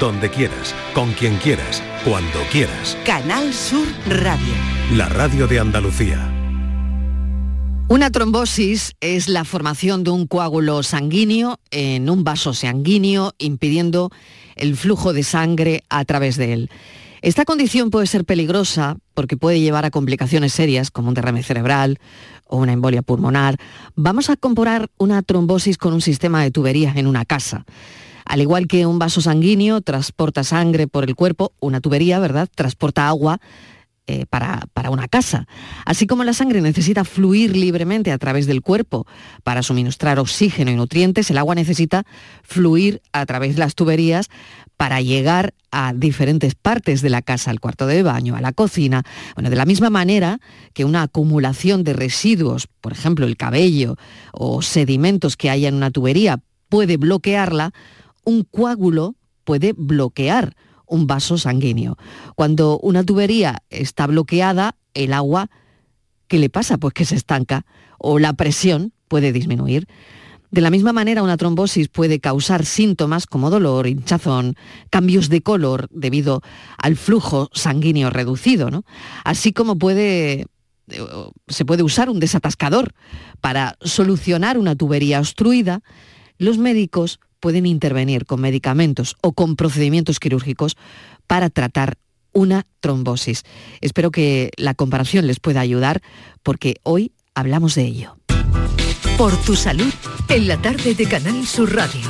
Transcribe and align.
donde 0.00 0.30
quieras, 0.30 0.74
con 0.94 1.12
quien 1.12 1.36
quieras, 1.36 1.82
cuando 2.04 2.40
quieras. 2.50 2.96
Canal 3.04 3.52
Sur 3.52 3.86
Radio. 4.08 4.54
La 4.96 5.10
radio 5.10 5.46
de 5.46 5.60
Andalucía. 5.60 6.26
Una 7.86 8.10
trombosis 8.10 8.94
es 9.00 9.28
la 9.28 9.44
formación 9.44 10.02
de 10.02 10.10
un 10.10 10.26
coágulo 10.26 10.82
sanguíneo 10.82 11.60
en 11.70 12.08
un 12.08 12.24
vaso 12.24 12.54
sanguíneo 12.54 13.34
impidiendo 13.38 14.10
el 14.56 14.74
flujo 14.74 15.12
de 15.12 15.22
sangre 15.22 15.82
a 15.90 16.04
través 16.06 16.36
de 16.36 16.54
él. 16.54 16.70
Esta 17.20 17.44
condición 17.44 17.90
puede 17.90 18.06
ser 18.06 18.24
peligrosa 18.24 18.96
porque 19.12 19.36
puede 19.36 19.60
llevar 19.60 19.84
a 19.84 19.90
complicaciones 19.90 20.54
serias 20.54 20.90
como 20.90 21.08
un 21.08 21.14
derrame 21.14 21.42
cerebral 21.42 21.98
o 22.46 22.56
una 22.56 22.72
embolia 22.72 23.02
pulmonar. 23.02 23.58
Vamos 23.96 24.30
a 24.30 24.36
comparar 24.36 24.88
una 24.96 25.20
trombosis 25.22 25.76
con 25.76 25.92
un 25.92 26.00
sistema 26.00 26.42
de 26.42 26.50
tuberías 26.50 26.96
en 26.96 27.06
una 27.06 27.26
casa. 27.26 27.66
Al 28.30 28.40
igual 28.40 28.68
que 28.68 28.86
un 28.86 29.00
vaso 29.00 29.20
sanguíneo 29.20 29.80
transporta 29.80 30.44
sangre 30.44 30.86
por 30.86 31.02
el 31.02 31.16
cuerpo, 31.16 31.52
una 31.58 31.80
tubería, 31.80 32.20
¿verdad?, 32.20 32.48
transporta 32.54 33.08
agua 33.08 33.40
eh, 34.06 34.24
para, 34.30 34.68
para, 34.72 34.90
una 34.90 35.08
casa. 35.08 35.48
Así 35.84 36.06
como 36.06 36.22
la 36.22 36.32
sangre 36.32 36.60
necesita 36.60 37.02
fluir 37.02 37.56
libremente 37.56 38.12
a 38.12 38.18
través 38.18 38.46
del 38.46 38.62
cuerpo 38.62 39.04
para 39.42 39.64
suministrar 39.64 40.20
oxígeno 40.20 40.70
y 40.70 40.76
nutrientes, 40.76 41.28
el 41.32 41.38
agua 41.38 41.56
necesita 41.56 42.04
fluir 42.44 43.02
a 43.12 43.26
través 43.26 43.56
de 43.56 43.58
las 43.58 43.74
tuberías 43.74 44.28
para 44.76 45.00
llegar 45.00 45.52
a 45.72 45.92
diferentes 45.92 46.54
partes 46.54 47.02
de 47.02 47.10
la 47.10 47.22
casa, 47.22 47.50
al 47.50 47.58
cuarto 47.58 47.88
de 47.88 48.04
baño, 48.04 48.36
a 48.36 48.40
la 48.40 48.52
cocina. 48.52 49.02
Bueno, 49.34 49.50
de 49.50 49.56
la 49.56 49.66
misma 49.66 49.90
manera 49.90 50.38
que 50.72 50.84
una 50.84 51.02
acumulación 51.02 51.82
de 51.82 51.94
residuos, 51.94 52.68
por 52.80 52.92
ejemplo 52.92 53.26
el 53.26 53.36
cabello 53.36 53.96
o 54.30 54.62
sedimentos 54.62 55.36
que 55.36 55.50
haya 55.50 55.68
en 55.68 55.74
una 55.74 55.90
tubería, 55.90 56.38
puede 56.68 56.96
bloquearla, 56.96 57.72
un 58.24 58.44
coágulo 58.44 59.16
puede 59.44 59.72
bloquear 59.76 60.56
un 60.86 61.06
vaso 61.06 61.38
sanguíneo. 61.38 61.96
Cuando 62.34 62.78
una 62.80 63.04
tubería 63.04 63.62
está 63.70 64.06
bloqueada, 64.06 64.76
el 64.94 65.12
agua, 65.12 65.50
¿qué 66.26 66.38
le 66.38 66.50
pasa? 66.50 66.78
Pues 66.78 66.94
que 66.94 67.04
se 67.04 67.14
estanca 67.14 67.64
o 67.98 68.18
la 68.18 68.32
presión 68.32 68.92
puede 69.08 69.32
disminuir. 69.32 69.86
De 70.50 70.60
la 70.60 70.70
misma 70.70 70.92
manera, 70.92 71.22
una 71.22 71.36
trombosis 71.36 71.88
puede 71.88 72.18
causar 72.18 72.66
síntomas 72.66 73.26
como 73.26 73.50
dolor, 73.50 73.86
hinchazón, 73.86 74.56
cambios 74.90 75.28
de 75.28 75.42
color 75.42 75.88
debido 75.92 76.42
al 76.76 76.96
flujo 76.96 77.48
sanguíneo 77.52 78.10
reducido, 78.10 78.68
¿no? 78.70 78.82
Así 79.24 79.52
como 79.52 79.78
puede 79.78 80.46
eh, 80.88 81.00
se 81.46 81.64
puede 81.64 81.84
usar 81.84 82.10
un 82.10 82.18
desatascador 82.18 82.94
para 83.40 83.76
solucionar 83.80 84.58
una 84.58 84.74
tubería 84.74 85.20
obstruida, 85.20 85.82
los 86.38 86.58
médicos 86.58 87.20
pueden 87.40 87.66
intervenir 87.66 88.26
con 88.26 88.40
medicamentos 88.40 89.16
o 89.22 89.32
con 89.32 89.56
procedimientos 89.56 90.20
quirúrgicos 90.20 90.76
para 91.26 91.50
tratar 91.50 91.98
una 92.32 92.66
trombosis. 92.80 93.42
Espero 93.80 94.10
que 94.10 94.50
la 94.56 94.74
comparación 94.74 95.26
les 95.26 95.40
pueda 95.40 95.60
ayudar 95.60 96.02
porque 96.42 96.76
hoy 96.82 97.12
hablamos 97.34 97.74
de 97.74 97.84
ello. 97.84 98.16
Por 99.16 99.36
tu 99.42 99.56
salud, 99.56 99.92
en 100.28 100.48
la 100.48 100.56
tarde 100.62 100.94
de 100.94 101.06
Canal 101.06 101.46
Sur 101.46 101.74
Radio. 101.74 102.08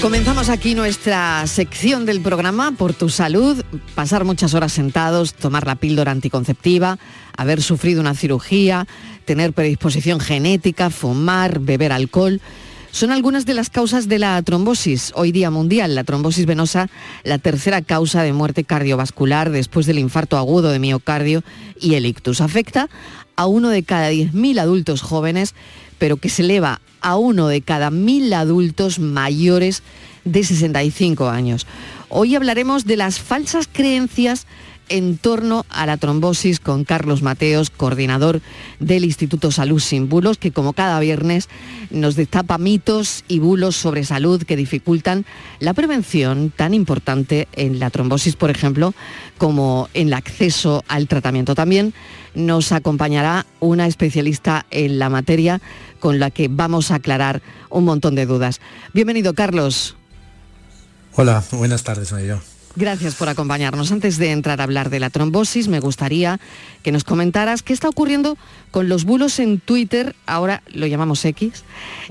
Comenzamos 0.00 0.48
aquí 0.48 0.74
nuestra 0.74 1.46
sección 1.46 2.06
del 2.06 2.22
programa 2.22 2.72
Por 2.72 2.94
tu 2.94 3.10
salud, 3.10 3.62
pasar 3.94 4.24
muchas 4.24 4.54
horas 4.54 4.72
sentados, 4.72 5.34
tomar 5.34 5.66
la 5.66 5.74
píldora 5.74 6.10
anticonceptiva, 6.10 6.98
haber 7.36 7.60
sufrido 7.60 8.00
una 8.00 8.14
cirugía, 8.14 8.86
tener 9.26 9.52
predisposición 9.52 10.18
genética, 10.18 10.88
fumar, 10.88 11.58
beber 11.60 11.92
alcohol. 11.92 12.40
Son 12.92 13.12
algunas 13.12 13.46
de 13.46 13.54
las 13.54 13.70
causas 13.70 14.08
de 14.08 14.18
la 14.18 14.42
trombosis. 14.42 15.12
Hoy 15.14 15.30
día 15.30 15.50
mundial, 15.50 15.94
la 15.94 16.02
trombosis 16.02 16.44
venosa, 16.44 16.90
la 17.22 17.38
tercera 17.38 17.82
causa 17.82 18.22
de 18.22 18.32
muerte 18.32 18.64
cardiovascular 18.64 19.50
después 19.50 19.86
del 19.86 20.00
infarto 20.00 20.36
agudo 20.36 20.70
de 20.70 20.80
miocardio 20.80 21.44
y 21.80 21.94
el 21.94 22.04
ictus. 22.04 22.40
Afecta 22.40 22.88
a 23.36 23.46
uno 23.46 23.68
de 23.68 23.84
cada 23.84 24.10
10.000 24.10 24.58
adultos 24.58 25.02
jóvenes, 25.02 25.54
pero 25.98 26.16
que 26.16 26.28
se 26.28 26.42
eleva 26.42 26.80
a 27.00 27.16
uno 27.16 27.46
de 27.46 27.62
cada 27.62 27.90
1.000 27.90 28.34
adultos 28.34 28.98
mayores 28.98 29.84
de 30.24 30.42
65 30.42 31.28
años. 31.28 31.68
Hoy 32.08 32.34
hablaremos 32.34 32.86
de 32.86 32.96
las 32.96 33.20
falsas 33.20 33.68
creencias 33.72 34.48
en 34.90 35.16
torno 35.16 35.64
a 35.70 35.86
la 35.86 35.96
trombosis 35.96 36.60
con 36.60 36.84
Carlos 36.84 37.22
Mateos, 37.22 37.70
coordinador 37.70 38.42
del 38.80 39.04
Instituto 39.04 39.50
Salud 39.50 39.80
Sin 39.80 40.08
Bulos, 40.10 40.36
que 40.36 40.50
como 40.50 40.74
cada 40.74 41.00
viernes 41.00 41.48
nos 41.90 42.16
destapa 42.16 42.58
mitos 42.58 43.24
y 43.28 43.38
bulos 43.38 43.76
sobre 43.76 44.04
salud 44.04 44.42
que 44.42 44.56
dificultan 44.56 45.24
la 45.60 45.72
prevención 45.72 46.52
tan 46.54 46.74
importante 46.74 47.48
en 47.52 47.78
la 47.78 47.88
trombosis, 47.90 48.36
por 48.36 48.50
ejemplo, 48.50 48.92
como 49.38 49.88
en 49.94 50.08
el 50.08 50.14
acceso 50.14 50.84
al 50.88 51.08
tratamiento. 51.08 51.54
También 51.54 51.94
nos 52.34 52.72
acompañará 52.72 53.46
una 53.60 53.86
especialista 53.86 54.66
en 54.70 54.98
la 54.98 55.08
materia 55.08 55.60
con 56.00 56.18
la 56.18 56.30
que 56.30 56.48
vamos 56.48 56.90
a 56.90 56.96
aclarar 56.96 57.42
un 57.70 57.84
montón 57.84 58.16
de 58.16 58.26
dudas. 58.26 58.60
Bienvenido, 58.92 59.34
Carlos. 59.34 59.96
Hola, 61.14 61.44
buenas 61.52 61.84
tardes, 61.84 62.12
Mario. 62.12 62.40
Gracias 62.76 63.16
por 63.16 63.28
acompañarnos. 63.28 63.90
Antes 63.90 64.16
de 64.16 64.30
entrar 64.30 64.60
a 64.60 64.64
hablar 64.64 64.90
de 64.90 65.00
la 65.00 65.10
trombosis, 65.10 65.66
me 65.66 65.80
gustaría 65.80 66.38
que 66.84 66.92
nos 66.92 67.02
comentaras 67.02 67.62
qué 67.62 67.72
está 67.72 67.88
ocurriendo 67.88 68.38
con 68.70 68.88
los 68.88 69.04
bulos 69.04 69.40
en 69.40 69.58
Twitter, 69.58 70.14
ahora 70.26 70.62
lo 70.68 70.86
llamamos 70.86 71.24
X, 71.24 71.64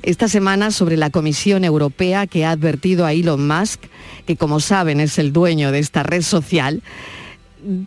esta 0.03 0.27
semana 0.27 0.71
sobre 0.71 0.97
la 0.97 1.11
Comisión 1.11 1.63
Europea 1.63 2.27
que 2.27 2.45
ha 2.45 2.51
advertido 2.51 3.05
a 3.05 3.13
Elon 3.13 3.47
Musk, 3.47 3.83
que 4.27 4.35
como 4.35 4.59
saben 4.59 4.99
es 4.99 5.17
el 5.17 5.31
dueño 5.31 5.71
de 5.71 5.79
esta 5.79 6.03
red 6.03 6.23
social, 6.23 6.83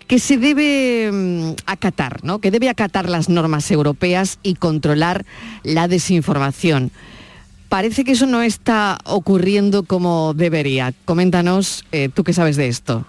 que 0.06 0.18
se 0.18 0.38
debe 0.38 1.10
mm, 1.12 1.52
acatar, 1.66 2.24
¿no? 2.24 2.38
que 2.38 2.50
debe 2.50 2.70
acatar 2.70 3.08
las 3.08 3.28
normas 3.28 3.70
europeas 3.70 4.38
y 4.42 4.54
controlar 4.54 5.26
la 5.62 5.88
desinformación 5.88 6.90
parece 7.72 8.04
que 8.04 8.12
eso 8.12 8.26
no 8.26 8.42
está 8.42 8.98
ocurriendo 9.06 9.84
como 9.84 10.34
debería. 10.34 10.92
Coméntanos, 11.06 11.86
eh, 11.90 12.10
tú 12.12 12.22
qué 12.22 12.34
sabes 12.34 12.56
de 12.56 12.68
esto. 12.68 13.06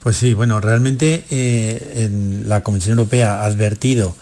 Pues 0.00 0.16
sí, 0.16 0.32
bueno, 0.32 0.60
realmente 0.60 1.24
eh, 1.30 2.08
la 2.44 2.62
Comisión 2.62 2.98
Europea 2.98 3.42
ha 3.42 3.46
advertido 3.46 4.14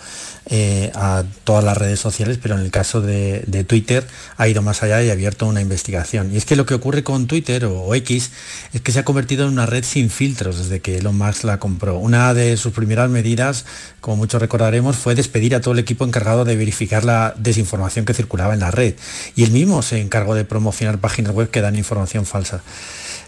eh, 0.48 0.92
a 0.94 1.25
todas 1.42 1.64
las 1.64 1.76
redes 1.76 1.98
sociales, 1.98 2.38
pero 2.41 2.54
en 2.54 2.60
el 2.60 2.70
caso 2.70 3.00
de, 3.00 3.64
Twitter 3.66 4.06
ha 4.36 4.47
ido 4.47 4.62
más 4.62 4.84
allá 4.84 5.03
y 5.03 5.10
ha 5.10 5.12
abierto 5.12 5.44
una 5.44 5.60
investigación. 5.60 6.32
Y 6.32 6.36
es 6.36 6.44
que 6.44 6.54
lo 6.54 6.66
que 6.66 6.75
ocurre 6.75 7.03
con 7.03 7.26
Twitter 7.26 7.65
o, 7.65 7.92
X 7.97 8.31
es 8.72 8.81
que 8.81 8.92
se 8.92 9.00
ha 9.00 9.04
convertido 9.04 9.44
en 9.44 9.53
una 9.53 9.66
red 9.66 9.84
sin 9.84 10.09
filtros 10.09 10.59
desde 10.59 10.78
que 10.81 10.98
Elon 10.98 11.19
Musk 11.19 11.42
la 11.42 11.59
compró. 11.59 11.98
Una 11.98 12.32
de 12.32 12.56
sus 12.56 12.72
primeras 12.72 13.10
medidas, 13.10 13.66
como 14.00 14.19
muchos 14.19 14.41
recordaremos, 14.41 14.94
fue 14.94 15.16
despedir 15.16 15.56
a 15.56 15.60
todo 15.60 15.75
el 15.75 15.81
equipo 15.81 16.04
encargado 16.04 16.44
de 16.44 16.54
verificar 16.54 17.04
la 17.04 17.34
desinformación 17.36 18.04
que 18.04 18.15
circulaba 18.15 18.54
en 18.54 18.60
la 18.60 18.70
red. 18.70 18.94
Y 19.34 19.42
él 19.42 19.50
mismo 19.50 19.82
se 19.82 20.00
encargó 20.00 20.36
de 20.36 20.44
promocionar 20.44 20.98
páginas 20.98 21.34
web 21.34 21.50
que 21.50 21.60
dan 21.60 21.75
información 21.75 22.25
falsa. 22.25 22.62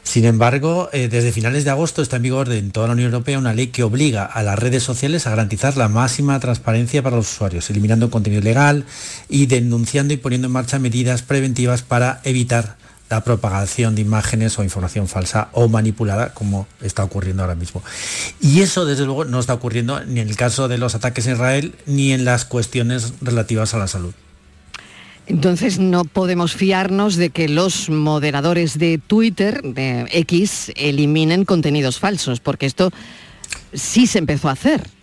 Sin 0.08 0.24
embargo, 0.24 0.88
eh, 0.94 1.08
desde 1.08 1.32
finales 1.32 1.64
de 1.64 1.70
agosto 1.70 2.00
está 2.00 2.16
en 2.16 2.22
vigor 2.22 2.50
en 2.50 2.70
toda 2.70 2.86
la 2.86 2.94
Unión 2.94 3.12
Europea 3.12 3.38
una 3.38 3.52
ley 3.52 3.66
que 3.66 3.82
obliga 3.82 4.24
a 4.24 4.42
las 4.42 4.58
redes 4.58 4.82
sociales 4.82 5.26
a 5.26 5.30
garantizar 5.30 5.76
la 5.76 5.88
máxima 5.88 6.40
transparencia 6.40 7.02
para 7.02 7.16
los 7.16 7.30
usuarios, 7.30 7.68
eliminando 7.68 8.10
contenido 8.10 8.40
ilegal 8.40 8.86
y 9.28 9.44
denunciando 9.44 10.14
y 10.14 10.16
poniendo 10.16 10.46
en 10.46 10.52
marcha 10.52 10.78
medidas 10.78 11.20
preventivas 11.20 11.82
para 11.82 12.22
evitar 12.24 12.78
la 13.10 13.22
propagación 13.22 13.96
de 13.96 14.00
imágenes 14.00 14.58
o 14.58 14.64
información 14.64 15.08
falsa 15.08 15.50
o 15.52 15.68
manipulada, 15.68 16.32
como 16.32 16.66
está 16.80 17.04
ocurriendo 17.04 17.42
ahora 17.42 17.54
mismo. 17.54 17.82
Y 18.40 18.62
eso, 18.62 18.86
desde 18.86 19.04
luego, 19.04 19.26
no 19.26 19.38
está 19.38 19.52
ocurriendo 19.52 20.02
ni 20.06 20.20
en 20.20 20.28
el 20.30 20.36
caso 20.36 20.68
de 20.68 20.78
los 20.78 20.94
ataques 20.94 21.26
en 21.26 21.34
Israel 21.34 21.74
ni 21.84 22.12
en 22.12 22.24
las 22.24 22.46
cuestiones 22.46 23.12
relativas 23.20 23.74
a 23.74 23.78
la 23.78 23.88
salud. 23.88 24.14
Entonces 25.28 25.78
no 25.78 26.04
podemos 26.04 26.54
fiarnos 26.54 27.16
de 27.16 27.28
que 27.28 27.48
los 27.48 27.90
moderadores 27.90 28.78
de 28.78 28.96
Twitter, 28.98 29.60
de 29.62 30.06
X, 30.10 30.72
eliminen 30.74 31.44
contenidos 31.44 31.98
falsos, 31.98 32.40
porque 32.40 32.64
esto 32.64 32.90
sí 33.74 34.06
se 34.06 34.18
empezó 34.18 34.48
a 34.48 34.52
hacer. 34.52 34.97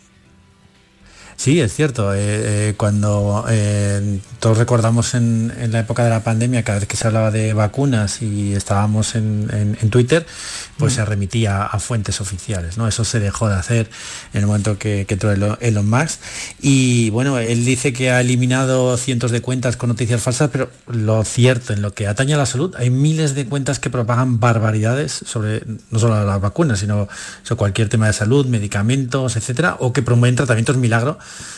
Sí, 1.37 1.59
es 1.59 1.73
cierto. 1.73 2.13
Eh, 2.13 2.19
eh, 2.19 2.73
cuando 2.77 3.45
eh, 3.49 4.19
todos 4.39 4.57
recordamos 4.57 5.13
en, 5.15 5.53
la 5.71 5.79
época 5.79 6.03
de 6.03 6.09
la 6.09 6.23
pandemia, 6.23 6.63
cada 6.63 6.79
vez 6.79 6.87
que 6.87 6.97
se 6.97 7.07
hablaba 7.07 7.29
de 7.29 7.53
vacunas 7.53 8.21
y 8.21 8.53
estábamos 8.53 9.15
en, 9.15 9.45
Twitter, 9.89 10.25
pues 10.77 10.93
mm. 10.93 10.95
se 10.95 11.05
remitía 11.05 11.63
a 11.63 11.79
fuentes 11.79 12.21
oficiales. 12.21 12.77
¿no? 12.77 12.87
Eso 12.87 13.03
se 13.03 13.19
dejó 13.19 13.49
de 13.49 13.55
hacer 13.55 13.89
en 14.33 14.41
el 14.41 14.47
momento 14.47 14.77
que, 14.77 15.05
que 15.05 15.15
entró 15.15 15.31
Elon 15.31 15.89
Musk. 15.89 16.19
Y 16.61 17.09
bueno, 17.11 17.37
él 17.37 17.65
dice 17.65 17.93
que 17.93 18.11
ha 18.11 18.21
eliminado 18.21 18.97
cientos 18.97 19.31
de 19.31 19.41
cuentas 19.41 19.77
con 19.77 19.89
noticias 19.89 20.21
falsas, 20.21 20.49
pero 20.51 20.69
lo 20.87 21.23
cierto, 21.25 21.73
en 21.73 21.81
lo 21.81 21.93
que 21.93 22.07
atañe 22.07 22.33
a 22.33 22.37
la 22.37 22.45
salud, 22.45 22.73
hay 22.77 22.89
miles 22.89 23.35
de 23.35 23.45
cuentas 23.45 23.79
que 23.79 23.89
propagan 23.89 24.39
barbaridades 24.39 25.11
sobre 25.11 25.63
no 25.91 25.99
solo 25.99 26.25
las 26.25 26.41
vacunas, 26.41 26.79
sino 26.79 27.07
sobre 27.43 27.59
cualquier 27.59 27.89
tema 27.89 28.07
de 28.07 28.13
salud, 28.13 28.47
medicamentos, 28.47 29.35
etcétera, 29.35 29.77
o 29.79 29.93
que 29.93 30.01
promueven 30.01 30.35
tratamientos 30.35 30.77
milagros 30.77 31.17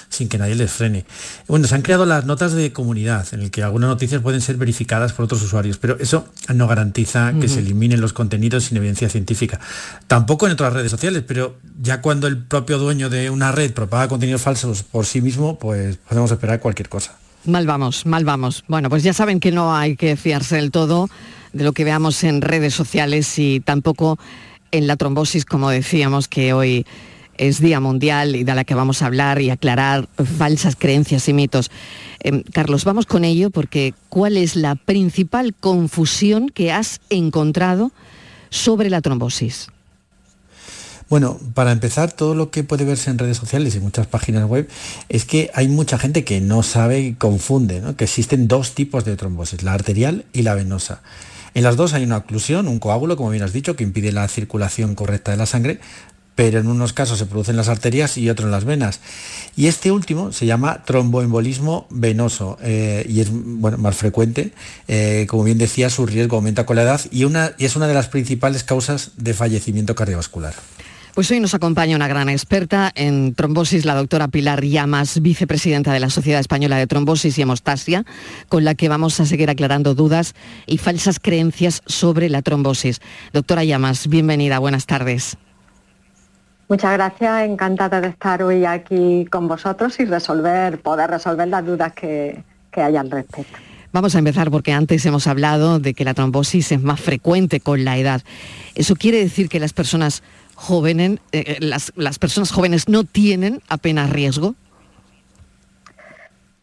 sin 0.10 0.30
que 0.30 0.38
nadie 0.38 0.56
les 0.56 0.72
frene. 0.72 1.06
Bueno, 1.48 1.68
se 1.68 1.76
han 1.76 1.82
creado 1.82 2.06
las 2.06 2.26
notas 2.26 2.54
de 2.54 2.74
comunidad, 2.74 3.28
en 3.34 3.42
el 3.42 3.52
que 3.52 3.64
algunas 3.64 3.90
noticias 3.90 4.22
pueden 4.22 4.42
ser 4.42 4.58
verificadas 4.58 5.14
por 5.14 5.26
otros 5.26 5.42
usuarios, 5.42 5.78
pero 5.78 5.98
eso 6.00 6.28
no 6.54 6.68
garantiza 6.68 7.34
que 7.40 7.48
se 7.48 7.60
eliminen 7.60 8.02
los 8.02 8.14
contenidos 8.14 8.66
sin 8.66 8.78
evidencia 8.78 9.10
científica. 9.10 9.60
Tampoco 10.08 10.46
en 10.46 10.54
otras 10.54 10.74
redes 10.74 10.92
sociales, 10.92 11.24
pero 11.28 11.58
ya 11.82 12.02
cuando 12.02 12.28
el 12.28 12.38
propio 12.38 12.78
dueño 12.78 13.10
de 13.10 13.30
una 13.30 13.52
red 13.52 13.74
propaga 13.74 14.08
contenidos 14.08 14.42
falsos 14.42 14.84
por 14.84 15.06
sí 15.06 15.22
mismo, 15.22 15.58
pues 15.60 15.98
podemos 15.98 16.32
esperar 16.32 16.60
cualquier 16.60 16.90
cosa. 16.90 17.18
Mal 17.46 17.66
vamos, 17.66 18.06
mal 18.06 18.26
vamos. 18.26 18.64
Bueno, 18.68 18.90
pues 18.90 19.04
ya 19.04 19.14
saben 19.14 19.40
que 19.40 19.52
no 19.52 19.76
hay 19.76 19.96
que 19.96 20.18
fiarse 20.18 20.58
del 20.58 20.72
todo 20.72 21.10
de 21.54 21.64
lo 21.64 21.74
que 21.74 21.84
veamos 21.84 22.24
en 22.24 22.42
redes 22.42 22.74
sociales 22.74 23.40
y 23.40 23.60
tampoco 23.62 24.20
en 24.72 24.88
la 24.88 24.98
trombosis, 24.98 25.46
como 25.46 25.70
decíamos, 25.70 26.28
que 26.28 26.54
hoy 26.54 26.86
es 27.38 27.62
Día 27.62 27.80
Mundial 27.80 28.36
y 28.36 28.44
de 28.44 28.56
la 28.56 28.64
que 28.64 28.76
vamos 28.76 29.02
a 29.02 29.08
hablar 29.08 29.42
y 29.42 29.50
aclarar 29.50 30.08
falsas 30.38 30.76
creencias 30.76 31.28
y 31.30 31.34
mitos. 31.34 31.72
Em, 32.20 32.44
Carlos, 32.54 32.86
vamos 32.86 33.06
con 33.06 33.24
ello 33.24 33.50
porque 33.50 33.94
¿cuál 34.10 34.38
es 34.38 34.56
la 34.56 34.76
principal 34.76 35.54
confusión 35.54 36.50
que 36.50 36.72
has 36.72 37.00
encontrado 37.10 37.92
sobre 38.50 38.90
la 38.90 39.02
trombosis? 39.02 39.70
Bueno, 41.10 41.40
para 41.54 41.72
empezar, 41.72 42.12
todo 42.12 42.36
lo 42.36 42.52
que 42.52 42.66
puede 42.66 42.84
verse 42.84 43.10
en 43.10 43.18
redes 43.18 43.38
sociales 43.38 43.76
y 43.76 43.80
muchas 43.80 44.08
páginas 44.08 44.46
web 44.46 44.68
es 45.08 45.24
que 45.24 45.50
hay 45.54 45.70
mucha 45.70 45.98
gente 45.98 46.26
que 46.26 46.42
no 46.42 46.64
sabe 46.64 47.00
y 47.00 47.14
confunde, 47.14 47.82
que 47.96 48.04
existen 48.04 48.50
dos 48.50 48.74
tipos 48.74 49.06
de 49.06 49.16
trombosis, 49.16 49.64
la 49.64 49.74
arterial 49.74 50.26
y 50.34 50.42
la 50.42 50.54
venosa. 50.54 51.02
En 51.54 51.64
las 51.64 51.78
dos 51.78 51.94
hay 51.94 52.04
una 52.04 52.18
oclusión, 52.18 52.68
un 52.68 52.80
coágulo, 52.80 53.16
como 53.16 53.30
bien 53.30 53.42
has 53.42 53.54
dicho, 53.54 53.78
que 53.78 53.84
impide 53.84 54.12
la 54.12 54.28
circulación 54.28 54.96
correcta 54.96 55.32
de 55.32 55.38
la 55.38 55.46
sangre, 55.46 55.80
pero 56.38 56.60
en 56.60 56.68
unos 56.68 56.94
casos 56.94 57.18
se 57.18 57.26
producen 57.26 57.58
las 57.58 57.68
arterias 57.68 58.16
y 58.16 58.30
otros 58.30 58.46
en 58.46 58.52
las 58.52 58.64
venas. 58.64 59.00
Y 59.56 59.66
este 59.66 59.92
último 59.92 60.32
se 60.32 60.46
llama 60.46 60.84
tromboembolismo 60.86 61.88
venoso 61.90 62.60
eh, 62.62 63.04
y 63.10 63.22
es 63.22 63.32
más 63.32 63.96
frecuente. 63.96 64.54
Eh, 64.88 65.26
como 65.28 65.44
bien 65.44 65.58
decía, 65.58 65.90
su 65.90 66.06
riesgo 66.06 66.36
aumenta 66.38 66.68
con 66.68 66.76
la 66.76 66.84
edad 66.84 67.02
y, 67.10 67.24
y 67.24 67.66
es 67.66 67.76
una 67.76 67.88
de 67.88 67.96
las 67.96 68.08
principales 68.10 68.64
causas 68.64 69.14
de 69.18 69.34
fallecimiento 69.34 69.96
cardiovascular. 69.96 70.54
Pues 71.16 71.32
hoy 71.32 71.40
nos 71.40 71.56
acompaña 71.56 71.96
una 71.96 72.08
gran 72.08 72.30
experta 72.30 72.92
en 72.94 73.34
trombosis, 73.34 73.86
la 73.86 73.96
doctora 73.96 74.28
Pilar 74.28 74.64
Llamas, 74.64 75.20
vicepresidenta 75.20 75.92
de 75.92 76.00
la 76.00 76.12
Sociedad 76.12 76.40
Española 76.40 76.78
de 76.78 76.86
Trombosis 76.86 77.36
y 77.40 77.42
Hemostasia, 77.42 78.06
con 78.48 78.64
la 78.64 78.76
que 78.76 78.90
vamos 78.90 79.20
a 79.20 79.26
seguir 79.26 79.50
aclarando 79.50 79.96
dudas 79.96 80.36
y 80.68 80.78
falsas 80.78 81.20
creencias 81.20 81.82
sobre 81.88 82.30
la 82.30 82.44
trombosis. 82.44 83.02
Doctora 83.34 83.64
Llamas, 83.64 84.08
bienvenida, 84.08 84.60
buenas 84.60 84.86
tardes. 84.86 85.36
Muchas 86.70 86.94
gracias, 86.94 87.44
encantada 87.44 88.02
de 88.02 88.10
estar 88.10 88.44
hoy 88.44 88.66
aquí 88.66 89.26
con 89.32 89.48
vosotros 89.48 90.00
y 90.00 90.06
resolver, 90.06 90.80
poder 90.82 91.10
resolver 91.10 91.48
las 91.48 91.66
dudas 91.66 91.94
que, 91.94 92.44
que 92.72 92.82
hay 92.82 92.98
al 92.98 93.10
respecto. 93.10 93.58
Vamos 93.94 94.16
a 94.16 94.20
empezar 94.20 94.52
porque 94.52 94.74
antes 94.74 95.06
hemos 95.06 95.28
hablado 95.28 95.80
de 95.80 95.94
que 95.94 96.04
la 96.04 96.14
trombosis 96.14 96.72
es 96.74 96.82
más 96.82 97.00
frecuente 97.00 97.62
con 97.62 97.86
la 97.86 97.98
edad. 97.98 98.22
¿Eso 98.76 98.96
quiere 98.96 99.20
decir 99.20 99.48
que 99.48 99.60
las 99.60 99.74
personas 99.74 100.24
jóvenes, 100.56 101.20
eh, 101.32 101.44
eh, 101.48 101.58
las, 101.62 102.20
personas 102.20 102.52
jóvenes 102.52 102.90
no 102.90 103.06
tienen 103.06 103.62
apenas 103.70 104.10
riesgo? 104.10 104.56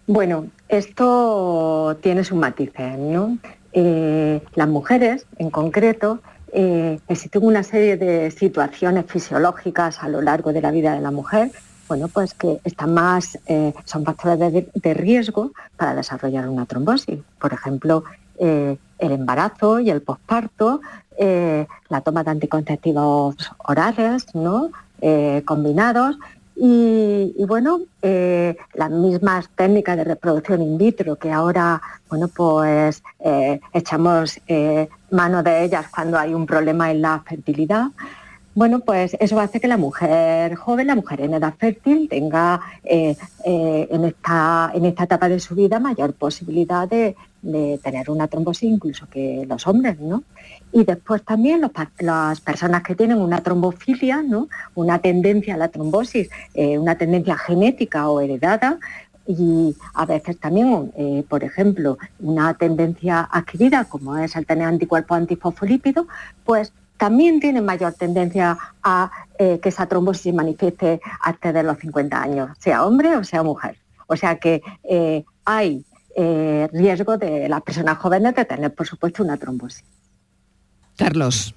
Bueno, 0.06 0.48
esto 0.68 1.96
tiene 2.02 2.24
sus 2.24 2.36
matices, 2.36 2.98
¿no? 2.98 3.38
Eh, 3.72 4.42
las 4.54 4.68
mujeres, 4.68 5.26
en 5.38 5.50
concreto, 5.50 6.20
existen 7.08 7.44
una 7.44 7.62
serie 7.62 7.96
de 7.96 8.30
situaciones 8.30 9.06
fisiológicas 9.06 10.02
a 10.02 10.08
lo 10.08 10.22
largo 10.22 10.52
de 10.52 10.60
la 10.60 10.70
vida 10.70 10.94
de 10.94 11.00
la 11.00 11.10
mujer, 11.10 11.50
bueno, 11.88 12.08
pues 12.08 12.32
que 12.34 12.60
están 12.64 12.94
más, 12.94 13.38
son 13.84 14.04
factores 14.04 14.64
de, 14.74 14.94
riesgo 14.94 15.52
para 15.76 15.94
desarrollar 15.94 16.48
una 16.48 16.64
trombosis. 16.64 17.18
Por 17.38 17.52
ejemplo, 17.52 18.04
el 18.38 18.78
embarazo 18.98 19.80
y 19.80 19.90
el 19.90 20.00
posparto 20.00 20.80
eh, 21.16 21.66
la 21.88 22.00
toma 22.00 22.24
de 22.24 22.30
anticonceptivos 22.32 23.36
orales, 23.58 24.26
¿no? 24.34 24.70
Eh, 25.00 25.42
combinados 25.44 26.16
y, 26.56 27.44
bueno, 27.46 27.80
eh, 28.02 28.56
las 28.74 28.90
mismas 28.90 29.48
técnicas 29.56 29.96
de 29.96 30.04
reproducción 30.04 30.62
in 30.62 30.78
vitro 30.78 31.16
que 31.16 31.32
ahora, 31.32 31.80
bueno, 32.08 32.28
pues 32.28 33.02
echamos 33.72 34.40
mano 35.10 35.42
de 35.42 35.64
ellas 35.64 35.86
cuando 35.92 36.18
hay 36.18 36.34
un 36.34 36.46
problema 36.46 36.90
en 36.90 37.02
la 37.02 37.20
fertilidad. 37.26 37.86
Bueno, 38.54 38.78
pues 38.80 39.16
eso 39.18 39.40
hace 39.40 39.60
que 39.60 39.66
la 39.66 39.76
mujer 39.76 40.54
joven, 40.54 40.86
la 40.86 40.94
mujer 40.94 41.22
en 41.22 41.34
edad 41.34 41.54
fértil, 41.58 42.08
tenga 42.08 42.60
en, 42.84 44.04
esta, 44.04 44.70
en 44.74 44.84
esta 44.84 45.04
etapa 45.04 45.28
de 45.28 45.40
su 45.40 45.56
vida 45.56 45.80
mayor 45.80 46.12
posibilidad 46.12 46.88
de, 46.88 47.16
de 47.44 47.78
tener 47.82 48.10
una 48.10 48.26
trombosis 48.26 48.70
incluso 48.70 49.06
que 49.08 49.44
los 49.46 49.66
hombres, 49.66 50.00
¿no? 50.00 50.24
Y 50.72 50.84
después 50.84 51.22
también 51.22 51.60
las 52.00 52.40
personas 52.40 52.82
que 52.82 52.96
tienen 52.96 53.18
una 53.18 53.42
trombofilia, 53.42 54.22
¿no? 54.22 54.48
una 54.74 54.98
tendencia 54.98 55.54
a 55.54 55.58
la 55.58 55.68
trombosis, 55.68 56.30
eh, 56.54 56.78
una 56.78 56.96
tendencia 56.96 57.36
genética 57.36 58.08
o 58.08 58.20
heredada, 58.20 58.78
y 59.26 59.74
a 59.94 60.04
veces 60.04 60.38
también, 60.38 60.92
eh, 60.96 61.24
por 61.28 61.44
ejemplo, 61.44 61.96
una 62.18 62.52
tendencia 62.54 63.20
adquirida, 63.30 63.84
como 63.84 64.16
es 64.18 64.34
el 64.36 64.46
tener 64.46 64.66
anticuerpos 64.66 65.16
antifosfolípidos, 65.16 66.06
pues 66.44 66.72
también 66.96 67.40
tienen 67.40 67.64
mayor 67.64 67.92
tendencia 67.94 68.58
a 68.82 69.10
eh, 69.38 69.60
que 69.62 69.68
esa 69.68 69.86
trombosis 69.86 70.22
se 70.22 70.32
manifieste 70.32 71.00
antes 71.20 71.54
de 71.54 71.62
los 71.62 71.78
50 71.78 72.22
años, 72.22 72.50
sea 72.58 72.84
hombre 72.84 73.16
o 73.16 73.24
sea 73.24 73.42
mujer. 73.42 73.76
O 74.06 74.16
sea 74.16 74.36
que 74.36 74.62
hay 75.46 75.84
riesgo 76.72 77.18
de 77.18 77.48
las 77.48 77.62
personas 77.62 77.98
jóvenes 77.98 78.34
de 78.34 78.44
tener, 78.44 78.72
por 78.74 78.86
supuesto, 78.86 79.22
una 79.22 79.36
trombosis. 79.36 79.84
Carlos. 80.96 81.54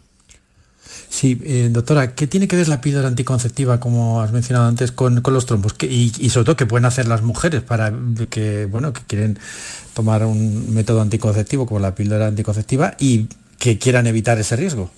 Sí, 1.10 1.40
eh, 1.44 1.70
doctora, 1.72 2.16
¿qué 2.16 2.28
tiene 2.28 2.48
que 2.48 2.56
ver 2.56 2.68
la 2.68 2.82
píldora 2.82 3.08
anticonceptiva, 3.08 3.80
como 3.80 4.22
has 4.22 4.32
mencionado 4.32 4.68
antes, 4.68 4.92
con, 4.92 5.22
los 5.26 5.46
trombos? 5.46 5.76
Y, 5.82 6.30
sobre 6.30 6.46
todo, 6.46 6.56
¿qué 6.56 6.66
pueden 6.66 6.86
hacer 6.86 7.08
las 7.08 7.22
mujeres 7.22 7.62
para 7.62 7.94
que, 8.30 8.66
bueno, 8.66 8.94
que 8.94 9.02
quieren 9.08 9.40
tomar 9.94 10.26
un 10.26 10.74
método 10.74 11.02
anticonceptivo 11.02 11.66
como 11.66 11.80
la 11.80 11.96
píldora 11.96 12.28
anticonceptiva 12.28 12.96
y 13.00 13.28
que 13.58 13.78
quieran 13.78 14.06
evitar 14.08 14.38
ese 14.38 14.56
riesgo? 14.56 14.92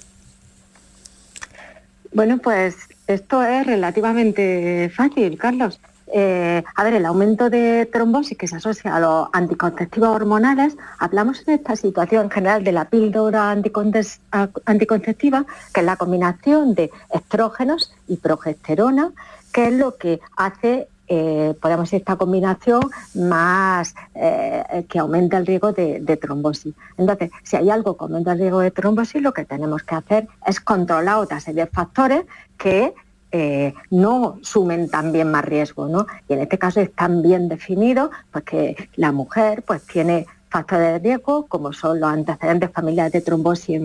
Bueno, 2.12 2.40
pues 2.40 2.76
esto 3.08 3.44
es 3.44 3.66
relativamente 3.66 4.92
fácil, 4.94 5.38
Carlos. 5.38 5.80
Eh, 6.12 6.64
a 6.76 6.84
ver, 6.84 6.94
el 6.94 7.06
aumento 7.06 7.50
de 7.50 7.86
trombosis 7.86 8.38
que 8.38 8.48
se 8.48 8.56
asocia 8.56 8.96
a 8.96 9.00
los 9.00 9.28
anticonceptivos 9.32 10.10
hormonales, 10.10 10.76
hablamos 10.98 11.48
en 11.48 11.56
esta 11.56 11.76
situación 11.76 12.32
general 12.32 12.64
de 12.64 12.72
la 12.72 12.86
píldora 12.86 13.52
anticonceptiva, 13.52 15.46
que 15.74 15.80
es 15.82 15.86
la 15.86 15.98
combinación 15.98 16.74
de 16.74 16.90
estrógenos 17.14 17.94
y 18.08 18.18
progesterona, 18.18 19.12
que 19.54 19.68
es 19.68 19.74
lo 19.74 19.98
que 19.98 20.20
hace 20.36 20.88
eh, 21.12 21.56
podemos 21.60 21.86
decir, 21.86 22.02
esta 22.02 22.18
combinación 22.18 22.82
más 23.16 23.96
eh, 24.14 24.86
que 24.88 25.00
aumenta 25.00 25.38
el 25.38 25.48
riesgo 25.48 25.74
de, 25.74 26.00
de, 26.02 26.18
trombosis. 26.18 26.76
Entonces, 26.98 27.32
si 27.44 27.56
hay 27.56 27.72
algo 27.72 27.98
que 27.98 28.04
aumenta 28.04 28.34
el 28.34 28.40
riesgo 28.40 28.60
de 28.60 28.70
trombosis, 28.70 29.20
lo 29.20 29.34
que 29.34 29.44
tenemos 29.44 29.82
que 29.82 29.96
hacer 29.96 30.28
es 30.46 30.60
controlar 30.60 31.16
otra 31.18 31.40
serie 31.40 31.66
de 31.66 31.72
factores 31.72 32.26
que 32.60 32.94
eh, 33.32 33.74
no 33.92 34.40
sumen 34.42 34.90
también 34.90 35.30
más 35.30 35.46
riesgo, 35.46 35.88
¿no? 35.88 36.08
Y 36.28 36.34
en 36.34 36.42
este 36.42 36.58
caso 36.58 36.82
es 36.82 36.92
tan 36.94 37.22
bien 37.22 37.48
definido 37.48 38.10
pues 38.32 38.44
que 38.44 38.90
la 38.96 39.12
mujer 39.12 39.64
pues 39.64 39.84
tiene 39.84 40.26
factores 40.50 40.94
de 40.94 41.00
riesgo 41.00 41.46
como 41.46 41.72
son 41.72 42.00
los 42.00 42.10
antecedentes 42.10 42.72
familiares 42.72 43.14
de 43.14 43.22
trombosis, 43.22 43.80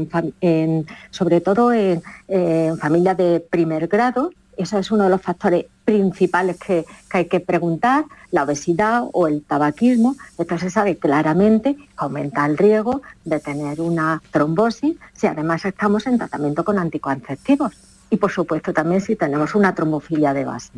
sobre 1.10 1.40
todo 1.42 1.72
en, 1.74 2.02
familias 2.78 3.16
de 3.18 3.40
primer 3.40 3.86
grado. 3.86 4.30
Eso 4.56 4.78
es 4.78 4.90
uno 4.90 5.04
de 5.04 5.10
los 5.10 5.20
factores 5.20 5.66
principales 5.84 6.56
que, 6.58 6.86
hay 7.10 7.26
que 7.26 7.40
preguntar, 7.40 8.04
la 8.30 8.44
obesidad 8.44 9.02
o 9.12 9.26
el 9.26 9.42
tabaquismo. 9.42 10.16
Esto 10.38 10.58
se 10.58 10.70
sabe 10.70 10.96
claramente 10.96 11.76
aumenta 11.96 12.46
el 12.46 12.56
riesgo 12.56 13.02
de 13.24 13.40
tener 13.40 13.82
una 13.82 14.22
trombosis 14.30 14.96
si 15.12 15.26
además 15.26 15.64
estamos 15.66 16.06
en 16.06 16.16
tratamiento 16.18 16.64
con 16.64 16.78
anticonceptivos 16.78 17.74
y 18.10 18.16
por 18.16 18.30
supuesto 18.30 18.72
también 18.72 19.00
si 19.00 19.16
tenemos 19.16 19.54
una 19.54 19.74
trombofilia 19.74 20.32
de 20.32 20.44
base. 20.44 20.72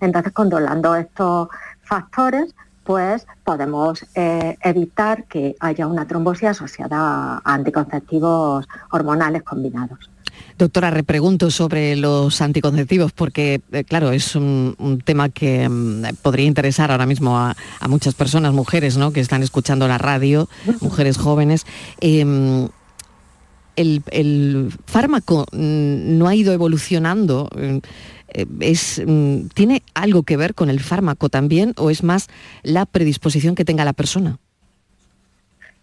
Entonces, 0.00 0.32
controlando 0.32 0.94
estos 0.94 1.48
factores, 1.82 2.54
pues 2.84 3.26
podemos 3.44 4.02
eh, 4.14 4.56
evitar 4.62 5.24
que 5.24 5.56
haya 5.60 5.86
una 5.86 6.06
trombosis 6.06 6.48
asociada 6.48 7.42
a 7.44 7.54
anticonceptivos 7.54 8.66
hormonales 8.90 9.42
combinados. 9.42 10.08
Doctora, 10.56 10.90
repregunto 10.90 11.50
sobre 11.50 11.96
los 11.96 12.40
anticonceptivos 12.40 13.12
porque, 13.12 13.60
eh, 13.72 13.84
claro, 13.84 14.10
es 14.10 14.34
un, 14.34 15.02
tema 15.04 15.28
que 15.28 15.68
mm, 15.68 16.16
podría 16.22 16.46
interesar 16.46 16.90
ahora 16.90 17.06
mismo 17.06 17.38
a, 17.38 17.54
muchas 17.88 18.14
personas, 18.14 18.54
mujeres, 18.54 18.96
¿no? 18.96 19.12
Que 19.12 19.20
están 19.20 19.42
escuchando 19.42 19.86
la 19.86 19.98
radio, 19.98 20.48
mujeres 20.80 21.18
jóvenes. 21.18 21.66
Em, 22.00 22.68
el, 23.78 24.72
fármaco 24.86 25.46
mm, 25.52 26.18
no 26.18 26.28
ha 26.28 26.34
ido 26.34 26.52
evolucionando. 26.52 27.48
Mm, 27.54 27.78
eh, 28.28 28.46
es, 28.60 29.02
mm, 29.04 29.48
¿Tiene 29.54 29.82
algo 29.94 30.22
que 30.22 30.36
ver 30.36 30.54
con 30.54 30.70
el 30.70 30.80
fármaco 30.80 31.28
también 31.28 31.74
o 31.76 31.90
es 31.90 32.02
más 32.02 32.28
la 32.62 32.86
predisposición 32.86 33.54
que 33.54 33.64
tenga 33.64 33.84
la 33.84 33.92
persona? 33.92 34.38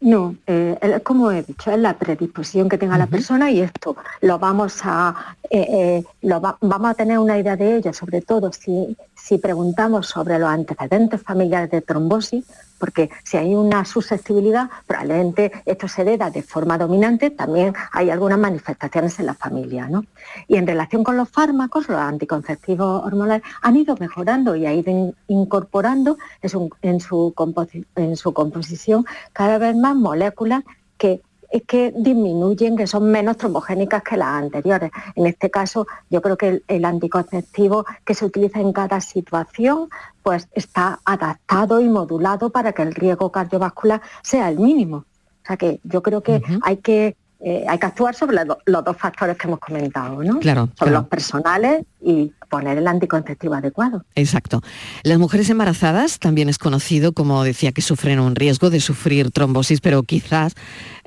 No, 0.02 0.36
eh, 0.46 1.00
como 1.04 1.32
he 1.32 1.42
dicho, 1.42 1.72
es 1.72 1.80
la 1.80 1.98
predisposición 1.98 2.70
que 2.70 2.78
tenga 2.78 2.98
la 2.98 3.08
persona 3.08 3.50
y 3.50 3.62
esto 3.62 3.96
lo 4.22 4.38
vamos 4.38 4.82
a, 4.84 5.36
eh, 5.50 6.04
lo 6.22 6.42
vamos 6.42 6.92
a 6.92 6.94
tener 6.94 7.18
una 7.18 7.40
idea 7.40 7.56
de 7.56 7.78
ello, 7.78 7.94
sobre 7.94 8.22
todo 8.22 8.52
si, 8.52 8.96
si 9.16 9.38
preguntamos 9.38 10.08
sobre 10.08 10.38
los 10.38 10.50
antecedentes 10.50 11.24
familiares 11.24 11.72
de 11.72 11.82
trombosis, 11.82 12.46
porque 12.78 13.10
si 13.24 13.38
hay 13.38 13.56
una 13.56 13.86
susceptibilidad, 13.86 14.70
probablemente 14.86 15.52
esto 15.66 15.88
se 15.88 16.02
hereda 16.02 16.30
de 16.30 16.42
forma 16.42 16.78
dominante, 16.78 17.30
también 17.30 17.74
hay 17.92 18.10
algunas 18.10 18.38
manifestaciones 18.38 19.20
en 19.20 19.28
la 19.28 19.34
familia. 19.34 19.88
¿no? 19.88 20.06
Y 20.48 20.58
en 20.58 20.68
relación 20.68 21.04
con 21.04 21.18
los 21.18 21.30
fármacos, 21.30 21.88
los 21.90 22.00
anticonceptivos 22.00 23.06
hormonales 23.06 23.44
han 23.62 23.76
ido 23.76 23.96
mejorando 23.98 24.56
y 24.56 24.66
han 24.66 24.76
ido 24.76 25.14
incorporando 25.28 26.18
en 26.42 26.50
su, 26.50 26.70
en 26.82 28.16
su 28.16 28.34
composición 28.34 29.06
cada 29.34 29.58
vez 29.58 29.76
más 29.76 29.96
moléculas 29.96 30.64
que 30.98 31.22
es 31.56 31.64
que 31.64 31.94
disminuyen, 31.96 32.76
que 32.76 32.86
son 32.86 33.10
menos 33.10 33.38
trombogénicas 33.38 34.04
que 34.04 34.18
las 34.18 34.28
anteriores. 34.28 34.92
En 35.16 35.26
este 35.26 35.50
caso, 35.50 35.88
yo 36.10 36.22
creo 36.22 36.36
que 36.36 36.62
el, 36.68 36.84
anticonceptivo 36.84 37.86
que 38.04 38.14
se 38.14 38.26
utiliza 38.26 38.60
en 38.60 38.74
cada 38.74 39.00
situación, 39.00 39.88
pues 40.22 40.50
está 40.52 41.00
adaptado 41.06 41.80
y 41.80 41.88
modulado 41.88 42.50
para 42.50 42.74
que 42.74 42.82
el 42.82 42.94
riesgo 42.94 43.32
cardiovascular 43.32 44.02
sea 44.22 44.50
el 44.50 44.60
mínimo. 44.60 44.98
O 44.98 45.48
sea 45.48 45.56
que 45.56 45.80
yo 45.86 46.04
creo 46.04 46.22
que 46.22 46.42
hay 46.62 46.78
que 46.78 47.16
eh, 47.42 47.66
hay 47.68 47.78
que 47.78 47.86
actuar 47.86 48.16
sobre 48.16 48.38
los 48.46 48.84
dos 48.84 48.98
factores 48.98 49.38
que 49.38 49.48
hemos 49.48 49.60
comentado, 49.60 50.24
¿no? 50.24 50.40
Claro. 50.40 50.70
Sobre 50.80 50.92
los 50.92 51.08
personales 51.08 51.84
y 52.02 52.32
poner 52.50 52.78
el 52.78 52.88
anticonceptivo 52.88 53.54
adecuado. 53.54 54.04
Exacto. 54.16 54.62
Las 55.04 55.20
mujeres 55.20 55.50
embarazadas 55.50 56.20
también 56.20 56.50
es 56.50 56.58
conocido, 56.58 57.12
como 57.12 57.44
decía, 57.44 57.72
que 57.72 57.82
sufren 57.82 58.20
un 58.20 58.36
riesgo 58.36 58.70
de 58.70 58.80
sufrir 58.80 59.32
trombosis, 59.32 59.82
pero 59.82 60.04
quizás 60.04 60.56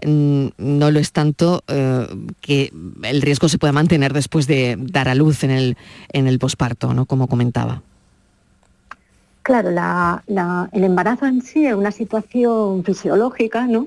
mm, 0.05 0.49
no 0.59 0.91
lo 0.91 1.01
es 1.01 1.13
tanto 1.13 1.63
eh, 1.67 2.07
que 2.41 2.73
el 3.03 3.23
riesgo 3.23 3.49
se 3.49 3.59
pueda 3.59 3.73
mantener 3.73 4.13
después 4.13 4.47
de 4.47 4.77
dar 4.79 5.09
a 5.09 5.15
luz 5.15 5.45
en 5.45 5.51
el, 5.51 5.77
en 6.13 6.27
el 6.27 6.39
posparto, 6.39 6.93
¿no? 6.93 7.07
Como 7.07 7.27
comentaba. 7.27 7.83
Claro, 9.43 9.71
el 10.73 10.85
embarazo 10.85 11.25
en 11.25 11.41
sí 11.41 11.65
es 11.65 11.75
una 11.75 11.91
situación 11.91 12.85
fisiológica, 12.85 13.67
¿no? 13.67 13.87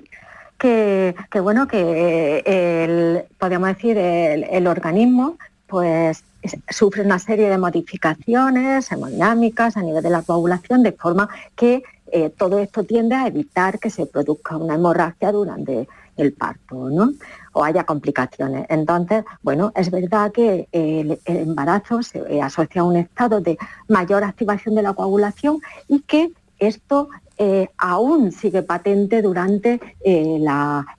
Que, 0.61 1.39
bueno, 1.41 1.67
que 1.67 2.43
el, 2.45 3.23
podríamos 3.39 3.69
decir, 3.69 3.97
el, 3.97 4.67
organismo 4.67 5.37
pues 5.65 6.23
sufre 6.69 7.01
una 7.01 7.17
serie 7.17 7.49
de 7.49 7.57
modificaciones 7.57 8.91
hemodinámicas 8.91 9.75
a 9.75 9.81
nivel 9.81 10.03
de 10.03 10.11
la 10.11 10.21
coagulación, 10.21 10.83
de 10.83 10.91
forma 10.91 11.29
que 11.55 11.81
eh, 12.11 12.29
todo 12.29 12.59
esto 12.59 12.83
tiende 12.83 13.15
a 13.15 13.25
evitar 13.25 13.79
que 13.79 13.89
se 13.89 14.05
produzca 14.05 14.57
una 14.57 14.75
hemorragia 14.75 15.31
durante 15.31 15.87
el 16.17 16.33
parto, 16.33 16.89
¿no? 16.89 17.11
O 17.53 17.63
haya 17.63 17.83
complicaciones. 17.85 18.67
Entonces, 18.69 19.23
bueno, 19.41 19.71
es 19.75 19.89
verdad 19.89 20.31
que 20.31 20.67
el, 20.71 21.19
el 21.25 21.37
embarazo 21.37 22.03
se 22.03 22.39
asocia 22.39 22.81
a 22.81 22.85
un 22.85 22.97
estado 22.97 23.41
de 23.41 23.57
mayor 23.87 24.23
activación 24.23 24.75
de 24.75 24.83
la 24.83 24.93
coagulación 24.93 25.59
y 25.87 26.01
que 26.01 26.31
esto 26.59 27.09
eh, 27.43 27.69
aún 27.79 28.31
sigue 28.31 28.61
patente 28.61 29.23
durante 29.23 29.79
eh, 30.05 30.37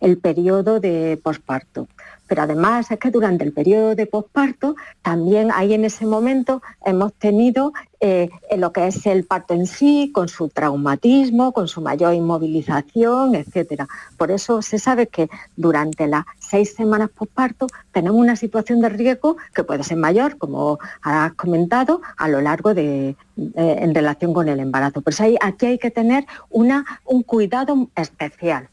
el 0.00 0.18
periodo 0.18 0.80
de 0.80 1.16
posparto. 1.22 1.86
Pero 2.32 2.44
además 2.44 2.90
es 2.90 2.98
que 2.98 3.10
durante 3.10 3.44
el 3.44 3.52
periodo 3.52 3.94
de 3.94 4.06
posparto 4.06 4.74
también 5.02 5.50
ahí 5.52 5.74
en 5.74 5.84
ese 5.84 6.06
momento 6.06 6.62
hemos 6.82 7.12
tenido 7.12 7.74
eh, 8.00 8.30
lo 8.56 8.72
que 8.72 8.86
es 8.86 9.04
el 9.04 9.24
parto 9.24 9.52
en 9.52 9.66
sí, 9.66 10.10
con 10.14 10.30
su 10.30 10.48
traumatismo, 10.48 11.52
con 11.52 11.68
su 11.68 11.82
mayor 11.82 12.14
inmovilización, 12.14 13.34
etc. 13.34 13.82
Por 14.16 14.30
eso 14.30 14.62
se 14.62 14.78
sabe 14.78 15.08
que 15.08 15.28
durante 15.56 16.06
las 16.06 16.24
seis 16.38 16.74
semanas 16.74 17.10
posparto 17.10 17.66
tenemos 17.92 18.18
una 18.18 18.36
situación 18.36 18.80
de 18.80 18.88
riesgo 18.88 19.36
que 19.54 19.62
puede 19.62 19.84
ser 19.84 19.98
mayor, 19.98 20.38
como 20.38 20.78
has 21.02 21.34
comentado, 21.34 22.00
a 22.16 22.28
lo 22.28 22.40
largo 22.40 22.72
de, 22.72 23.10
eh, 23.10 23.16
en 23.56 23.94
relación 23.94 24.32
con 24.32 24.48
el 24.48 24.58
embarazo. 24.58 25.02
Por 25.02 25.12
eso 25.12 25.24
aquí 25.42 25.66
hay 25.66 25.78
que 25.78 25.90
tener 25.90 26.24
una, 26.48 26.86
un 27.04 27.24
cuidado 27.24 27.90
especial 27.94 28.70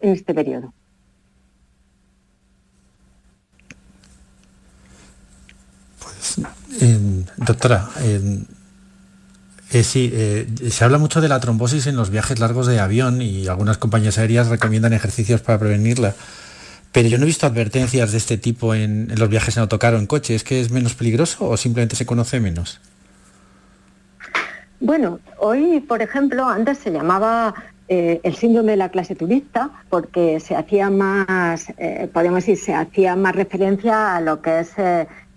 en 0.00 0.12
este 0.12 0.32
periodo. 0.32 0.72
Doctora, 7.36 7.88
eh, 9.74 9.82
sí, 9.82 10.08
eh, 10.14 10.46
se 10.70 10.84
habla 10.84 10.98
mucho 10.98 11.20
de 11.20 11.28
la 11.28 11.40
trombosis 11.40 11.88
en 11.88 11.96
los 11.96 12.10
viajes 12.10 12.38
largos 12.38 12.68
de 12.68 12.78
avión 12.78 13.20
y 13.20 13.48
algunas 13.48 13.76
compañías 13.76 14.18
aéreas 14.18 14.46
recomiendan 14.46 14.92
ejercicios 14.92 15.40
para 15.40 15.58
prevenirla. 15.58 16.14
Pero 16.92 17.08
yo 17.08 17.18
no 17.18 17.24
he 17.24 17.26
visto 17.26 17.46
advertencias 17.46 18.12
de 18.12 18.18
este 18.18 18.38
tipo 18.38 18.74
en, 18.76 19.12
los 19.16 19.28
viajes 19.28 19.56
en 19.56 19.62
autocar 19.62 19.94
o 19.94 19.98
en 19.98 20.06
coche. 20.06 20.36
¿Es 20.36 20.44
que 20.44 20.60
es 20.60 20.70
menos 20.70 20.94
peligroso 20.94 21.48
o 21.48 21.56
simplemente 21.56 21.96
se 21.96 22.06
conoce 22.06 22.38
menos? 22.38 22.80
Bueno, 24.78 25.18
hoy, 25.38 25.80
por 25.80 26.02
ejemplo, 26.02 26.48
antes 26.48 26.78
se 26.78 26.92
llamaba 26.92 27.52
eh, 27.88 28.20
el 28.22 28.36
síndrome 28.36 28.72
de 28.72 28.76
la 28.76 28.90
clase 28.90 29.16
turista 29.16 29.70
porque 29.90 30.38
se 30.38 30.54
hacía 30.54 30.88
más, 30.88 31.66
podemos 32.12 32.46
decir, 32.46 32.58
se 32.58 32.74
hacía 32.74 33.16
más 33.16 33.34
referencia 33.34 34.14
a 34.14 34.20
lo 34.20 34.40
que 34.40 34.60
es 34.60 34.70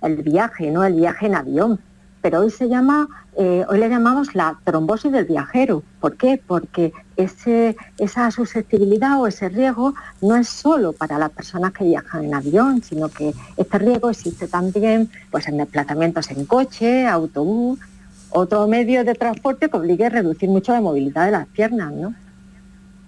el 0.01 0.17
viaje, 0.23 0.71
¿no? 0.71 0.83
El 0.83 0.93
viaje 0.93 1.27
en 1.27 1.35
avión. 1.35 1.79
Pero 2.21 2.41
hoy 2.41 2.49
se 2.49 2.67
llama, 2.67 3.07
eh, 3.37 3.63
hoy 3.69 3.79
le 3.79 3.89
llamamos 3.89 4.33
la 4.35 4.59
trombosis 4.63 5.11
del 5.11 5.25
viajero. 5.25 5.83
¿Por 6.01 6.17
qué? 6.17 6.41
Porque 6.45 6.91
ese, 7.15 7.77
esa 7.99 8.31
susceptibilidad 8.31 9.19
o 9.19 9.27
ese 9.27 9.49
riesgo 9.49 9.93
no 10.21 10.35
es 10.35 10.49
solo 10.49 10.93
para 10.93 11.17
las 11.17 11.29
personas 11.29 11.73
que 11.73 11.83
viajan 11.83 12.25
en 12.25 12.33
avión, 12.33 12.81
sino 12.81 13.09
que 13.09 13.33
este 13.55 13.77
riesgo 13.77 14.09
existe 14.09 14.47
también 14.47 15.09
pues, 15.31 15.47
en 15.47 15.57
desplazamientos 15.57 16.29
en 16.31 16.45
coche, 16.45 17.07
autobús, 17.07 17.79
otro 18.29 18.67
medio 18.67 19.03
de 19.03 19.15
transporte 19.15 19.69
que 19.69 19.77
obligue 19.77 20.05
a 20.05 20.09
reducir 20.09 20.49
mucho 20.49 20.73
la 20.73 20.81
movilidad 20.81 21.25
de 21.25 21.31
las 21.31 21.47
piernas, 21.47 21.93
¿no? 21.93 22.13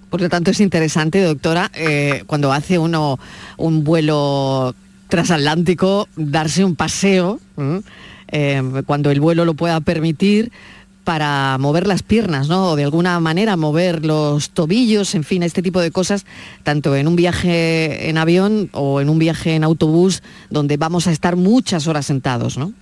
Por 0.09 0.21
lo 0.21 0.29
tanto, 0.29 0.49
es 0.49 0.59
interesante, 0.59 1.21
doctora, 1.21 1.69
eh, 1.75 2.23
cuando 2.25 2.51
hace 2.51 2.79
uno 2.79 3.19
un 3.57 3.83
vuelo 3.83 4.73
transatlántico, 5.09 6.07
darse 6.15 6.63
un 6.63 6.75
paseo, 6.75 7.39
eh, 8.31 8.63
cuando 8.85 9.11
el 9.11 9.19
vuelo 9.19 9.43
lo 9.43 9.55
pueda 9.55 9.81
permitir, 9.81 10.51
para 11.03 11.57
mover 11.57 11.87
las 11.87 12.03
piernas, 12.03 12.49
¿no? 12.49 12.69
O 12.69 12.75
de 12.75 12.83
alguna 12.83 13.19
manera 13.19 13.57
mover 13.57 14.05
los 14.05 14.51
tobillos, 14.51 15.15
en 15.15 15.23
fin, 15.23 15.41
este 15.41 15.63
tipo 15.63 15.81
de 15.81 15.89
cosas, 15.89 16.25
tanto 16.61 16.95
en 16.95 17.07
un 17.07 17.15
viaje 17.15 18.09
en 18.09 18.19
avión 18.19 18.69
o 18.73 19.01
en 19.01 19.09
un 19.09 19.17
viaje 19.17 19.55
en 19.55 19.63
autobús, 19.63 20.21
donde 20.51 20.77
vamos 20.77 21.07
a 21.07 21.11
estar 21.11 21.35
muchas 21.35 21.87
horas 21.87 22.05
sentados, 22.05 22.59
¿no? 22.59 22.73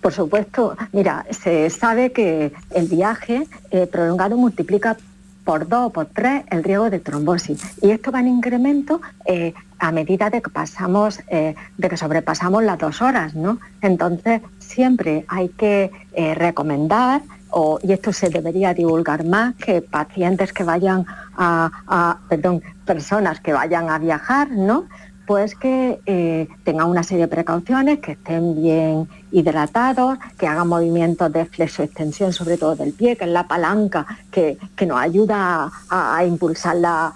Por 0.00 0.12
supuesto, 0.12 0.76
mira, 0.92 1.26
se 1.30 1.68
sabe 1.70 2.12
que 2.12 2.52
el 2.70 2.86
viaje 2.86 3.48
eh, 3.72 3.88
prolongado 3.90 4.36
multiplica 4.36 4.96
por 5.44 5.68
dos 5.68 5.86
o 5.86 5.90
por 5.90 6.06
tres 6.06 6.44
el 6.50 6.62
riesgo 6.62 6.90
de 6.90 7.00
trombosis. 7.00 7.62
Y 7.82 7.90
esto 7.90 8.12
va 8.12 8.20
en 8.20 8.28
incremento 8.28 9.00
eh, 9.24 9.54
a 9.78 9.90
medida 9.90 10.30
de 10.30 10.40
que 10.40 10.50
pasamos, 10.50 11.20
eh, 11.28 11.54
de 11.76 11.88
que 11.88 11.96
sobrepasamos 11.96 12.62
las 12.62 12.78
dos 12.78 13.02
horas, 13.02 13.34
¿no? 13.34 13.58
Entonces 13.80 14.40
siempre 14.58 15.24
hay 15.28 15.48
que 15.48 15.90
eh, 16.12 16.34
recomendar, 16.34 17.22
o, 17.50 17.78
y 17.82 17.92
esto 17.92 18.12
se 18.12 18.30
debería 18.30 18.72
divulgar 18.74 19.24
más, 19.26 19.54
que 19.56 19.82
pacientes 19.82 20.52
que 20.52 20.64
vayan 20.64 21.04
a, 21.36 21.70
a, 21.86 22.18
perdón, 22.28 22.62
personas 22.86 23.40
que 23.40 23.52
vayan 23.52 23.90
a 23.90 23.98
viajar, 23.98 24.50
¿no? 24.50 24.86
Pues 25.26 25.54
que 25.54 26.00
eh, 26.06 26.48
tengan 26.64 26.88
una 26.88 27.02
serie 27.02 27.24
de 27.24 27.28
precauciones, 27.28 28.00
que 28.00 28.12
estén 28.12 28.60
bien 28.60 29.08
hidratados, 29.30 30.18
que 30.38 30.46
hagan 30.46 30.68
movimientos 30.68 31.32
de 31.32 31.44
flexo-extensión, 31.44 32.32
sobre 32.32 32.58
todo 32.58 32.76
del 32.76 32.92
pie, 32.92 33.16
que 33.16 33.24
es 33.24 33.30
la 33.30 33.46
palanca 33.46 34.06
que, 34.30 34.58
nos 34.86 34.98
ayuda 34.98 35.70
a, 35.88 36.24
impulsar 36.24 36.76
la, 36.76 37.12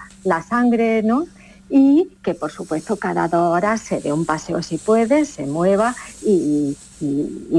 sangre, 0.49 1.03
¿no? 1.03 1.27
Y 1.69 2.09
que 2.23 2.35
por 2.35 2.53
supuesto 2.53 2.97
cada 2.97 3.29
dos 3.29 3.53
horas 3.53 3.81
se 3.81 4.01
dé 4.01 4.13
un 4.13 4.25
paseo 4.25 4.63
si 4.63 4.79
puede, 4.79 5.25
se 5.25 5.47
mueva 5.47 5.97
y, 6.25 6.77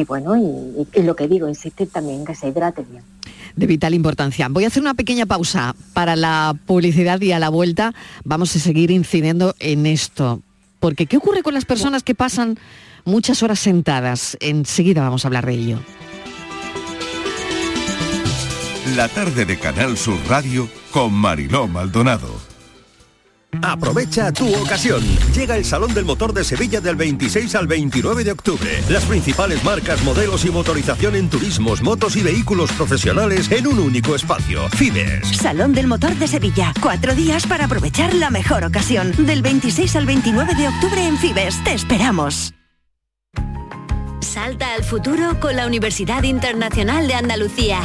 bueno, 0.07 0.37
y, 0.37 0.87
y, 0.97 1.03
lo 1.03 1.15
que 1.15 1.27
digo, 1.27 1.47
insistir 1.47 1.89
también 1.89 2.25
que 2.25 2.33
se 2.33 2.47
hidrate 2.47 2.85
bien. 2.89 3.03
De 3.55 3.65
vital 3.65 3.93
importancia. 3.93 4.47
Voy 4.49 4.63
a 4.63 4.67
hacer 4.67 4.81
una 4.81 4.93
pequeña 4.93 5.25
pausa 5.25 5.75
para 5.93 6.15
la 6.15 6.55
publicidad 6.65 7.19
y 7.21 7.31
a 7.33 7.39
la 7.39 7.49
vuelta 7.49 7.93
vamos 8.23 8.55
a 8.55 8.59
seguir 8.59 8.91
incidiendo 8.91 9.55
en 9.59 9.85
esto. 9.85 10.41
Porque 10.79 11.05
¿qué 11.05 11.17
ocurre 11.17 11.43
con 11.43 11.53
las 11.53 11.65
personas 11.65 12.03
que 12.03 12.15
pasan 12.15 12.57
muchas 13.03 13.43
horas 13.43 13.59
sentadas? 13.59 14.37
Enseguida 14.39 15.01
vamos 15.01 15.25
a 15.25 15.27
hablar 15.27 15.45
de 15.45 15.53
ello. 15.53 15.79
La 18.95 19.09
tarde 19.09 19.45
de 19.45 19.59
Canal 19.59 19.97
Sur 19.97 20.17
Radio 20.29 20.69
con 20.91 21.13
Mariló 21.13 21.67
Maldonado. 21.67 22.46
Aprovecha 23.61 24.31
tu 24.31 24.53
ocasión. 24.55 25.01
Llega 25.33 25.57
el 25.57 25.65
Salón 25.65 25.93
del 25.93 26.05
Motor 26.05 26.33
de 26.33 26.43
Sevilla 26.43 26.81
del 26.81 26.95
26 26.95 27.55
al 27.55 27.67
29 27.67 28.23
de 28.23 28.31
octubre. 28.31 28.83
Las 28.89 29.05
principales 29.05 29.63
marcas, 29.63 30.03
modelos 30.03 30.45
y 30.45 30.51
motorización 30.51 31.15
en 31.15 31.29
turismos, 31.29 31.81
motos 31.81 32.15
y 32.17 32.23
vehículos 32.23 32.71
profesionales 32.73 33.49
en 33.51 33.67
un 33.67 33.79
único 33.79 34.15
espacio. 34.15 34.67
Fibes. 34.69 35.27
Salón 35.37 35.73
del 35.73 35.87
Motor 35.87 36.15
de 36.15 36.27
Sevilla. 36.27 36.73
Cuatro 36.81 37.15
días 37.15 37.47
para 37.47 37.65
aprovechar 37.65 38.13
la 38.13 38.29
mejor 38.29 38.63
ocasión. 38.63 39.13
Del 39.25 39.41
26 39.41 39.95
al 39.95 40.05
29 40.05 40.55
de 40.55 40.67
octubre 40.67 41.05
en 41.05 41.17
Fibes. 41.17 41.63
Te 41.63 41.73
esperamos. 41.73 42.53
Salta 44.19 44.73
al 44.73 44.83
futuro 44.83 45.39
con 45.39 45.55
la 45.55 45.65
Universidad 45.65 46.23
Internacional 46.23 47.07
de 47.07 47.15
Andalucía. 47.15 47.79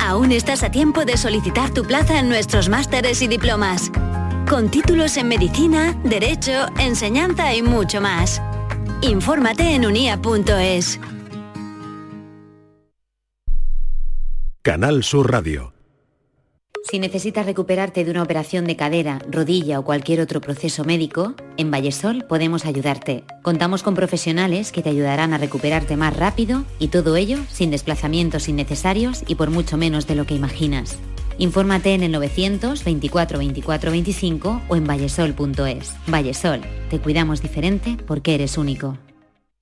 Aún 0.00 0.30
estás 0.32 0.62
a 0.62 0.70
tiempo 0.70 1.04
de 1.04 1.16
solicitar 1.16 1.70
tu 1.70 1.84
plaza 1.84 2.18
en 2.18 2.28
nuestros 2.28 2.68
másteres 2.68 3.22
y 3.22 3.28
diplomas 3.28 3.90
con 4.48 4.70
títulos 4.70 5.16
en 5.16 5.28
medicina, 5.28 5.98
derecho, 6.04 6.52
enseñanza 6.78 7.54
y 7.54 7.62
mucho 7.62 8.00
más. 8.00 8.40
Infórmate 9.02 9.74
en 9.74 9.86
unia.es. 9.86 11.00
Canal 14.62 15.04
Sur 15.04 15.30
Radio. 15.30 15.72
Si 16.88 17.00
necesitas 17.00 17.46
recuperarte 17.46 18.04
de 18.04 18.12
una 18.12 18.22
operación 18.22 18.64
de 18.64 18.76
cadera, 18.76 19.18
rodilla 19.28 19.80
o 19.80 19.84
cualquier 19.84 20.20
otro 20.20 20.40
proceso 20.40 20.84
médico, 20.84 21.34
en 21.56 21.72
Vallesol 21.72 22.24
podemos 22.28 22.64
ayudarte. 22.64 23.24
Contamos 23.42 23.82
con 23.82 23.96
profesionales 23.96 24.70
que 24.70 24.82
te 24.82 24.90
ayudarán 24.90 25.32
a 25.32 25.38
recuperarte 25.38 25.96
más 25.96 26.16
rápido 26.16 26.64
y 26.78 26.88
todo 26.88 27.16
ello 27.16 27.38
sin 27.48 27.72
desplazamientos 27.72 28.48
innecesarios 28.48 29.24
y 29.26 29.34
por 29.34 29.50
mucho 29.50 29.76
menos 29.76 30.06
de 30.06 30.14
lo 30.14 30.26
que 30.26 30.34
imaginas. 30.34 30.96
Infórmate 31.38 31.94
en 31.94 32.02
el 32.02 32.12
924 32.12 33.38
24 33.38 33.90
25 33.90 34.62
o 34.68 34.76
en 34.76 34.86
vallesol.es. 34.86 35.94
Vallesol, 36.06 36.60
te 36.90 36.98
cuidamos 36.98 37.42
diferente 37.42 37.96
porque 38.06 38.34
eres 38.34 38.56
único. 38.56 38.96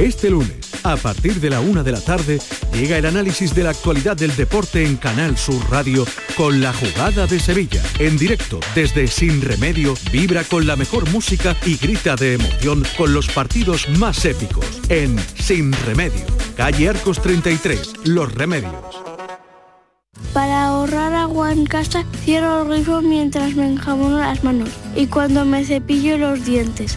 Este 0.00 0.30
lunes, 0.30 0.56
a 0.82 0.96
partir 0.96 1.42
de 1.42 1.50
la 1.50 1.60
una 1.60 1.82
de 1.82 1.92
la 1.92 2.00
tarde, 2.00 2.38
llega 2.72 2.96
el 2.96 3.04
análisis 3.04 3.54
de 3.54 3.64
la 3.64 3.70
actualidad 3.70 4.16
del 4.16 4.34
deporte 4.34 4.82
en 4.82 4.96
Canal 4.96 5.36
Sur 5.36 5.60
Radio 5.70 6.06
con 6.38 6.62
la 6.62 6.72
jugada 6.72 7.26
de 7.26 7.38
Sevilla. 7.38 7.82
En 7.98 8.16
directo, 8.16 8.60
desde 8.74 9.06
Sin 9.08 9.42
Remedio, 9.42 9.92
vibra 10.10 10.42
con 10.44 10.66
la 10.66 10.74
mejor 10.76 11.06
música 11.10 11.54
y 11.66 11.76
grita 11.76 12.16
de 12.16 12.32
emoción 12.32 12.82
con 12.96 13.12
los 13.12 13.28
partidos 13.28 13.90
más 13.90 14.24
épicos. 14.24 14.64
En 14.88 15.18
Sin 15.38 15.70
Remedio, 15.84 16.24
calle 16.56 16.88
Arcos 16.88 17.20
33, 17.20 17.92
Los 18.04 18.32
Remedios. 18.34 18.72
Para 20.32 20.68
ahorrar 20.68 21.12
agua 21.12 21.52
en 21.52 21.66
casa, 21.66 22.06
cierro 22.24 22.62
el 22.62 22.68
grifo 22.68 23.02
mientras 23.02 23.54
me 23.54 23.66
enjabono 23.66 24.18
las 24.18 24.42
manos 24.44 24.70
y 24.96 25.08
cuando 25.08 25.44
me 25.44 25.62
cepillo 25.62 26.16
los 26.16 26.42
dientes. 26.46 26.96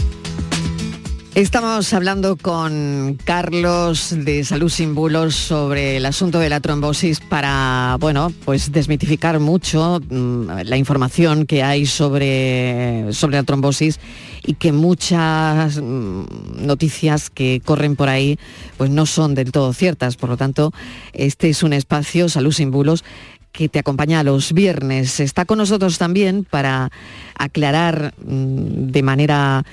Estamos 1.33 1.93
hablando 1.93 2.35
con 2.35 3.17
Carlos 3.23 4.13
de 4.13 4.43
Salud 4.43 4.69
Sin 4.69 4.93
Bulos 4.93 5.33
sobre 5.33 5.95
el 5.95 6.05
asunto 6.05 6.39
de 6.39 6.49
la 6.49 6.59
trombosis 6.59 7.21
para, 7.21 7.95
bueno, 8.01 8.33
pues 8.43 8.73
desmitificar 8.73 9.39
mucho 9.39 10.01
mm, 10.09 10.63
la 10.65 10.75
información 10.75 11.45
que 11.45 11.63
hay 11.63 11.85
sobre, 11.85 13.13
sobre 13.13 13.37
la 13.37 13.43
trombosis 13.43 14.01
y 14.43 14.55
que 14.55 14.73
muchas 14.73 15.77
mm, 15.81 16.65
noticias 16.65 17.29
que 17.29 17.61
corren 17.63 17.95
por 17.95 18.09
ahí 18.09 18.37
pues 18.75 18.89
no 18.89 19.05
son 19.05 19.33
del 19.33 19.53
todo 19.53 19.71
ciertas. 19.71 20.17
Por 20.17 20.29
lo 20.29 20.35
tanto, 20.35 20.73
este 21.13 21.47
es 21.47 21.63
un 21.63 21.71
espacio, 21.71 22.27
Salud 22.27 22.51
Sin 22.51 22.71
Bulos, 22.71 23.05
que 23.53 23.69
te 23.69 23.79
acompaña 23.79 24.21
los 24.23 24.51
viernes. 24.51 25.21
Está 25.21 25.45
con 25.45 25.59
nosotros 25.59 25.97
también 25.97 26.43
para 26.43 26.91
aclarar 27.37 28.13
mm, 28.17 28.91
de 28.91 29.01
manera 29.01 29.63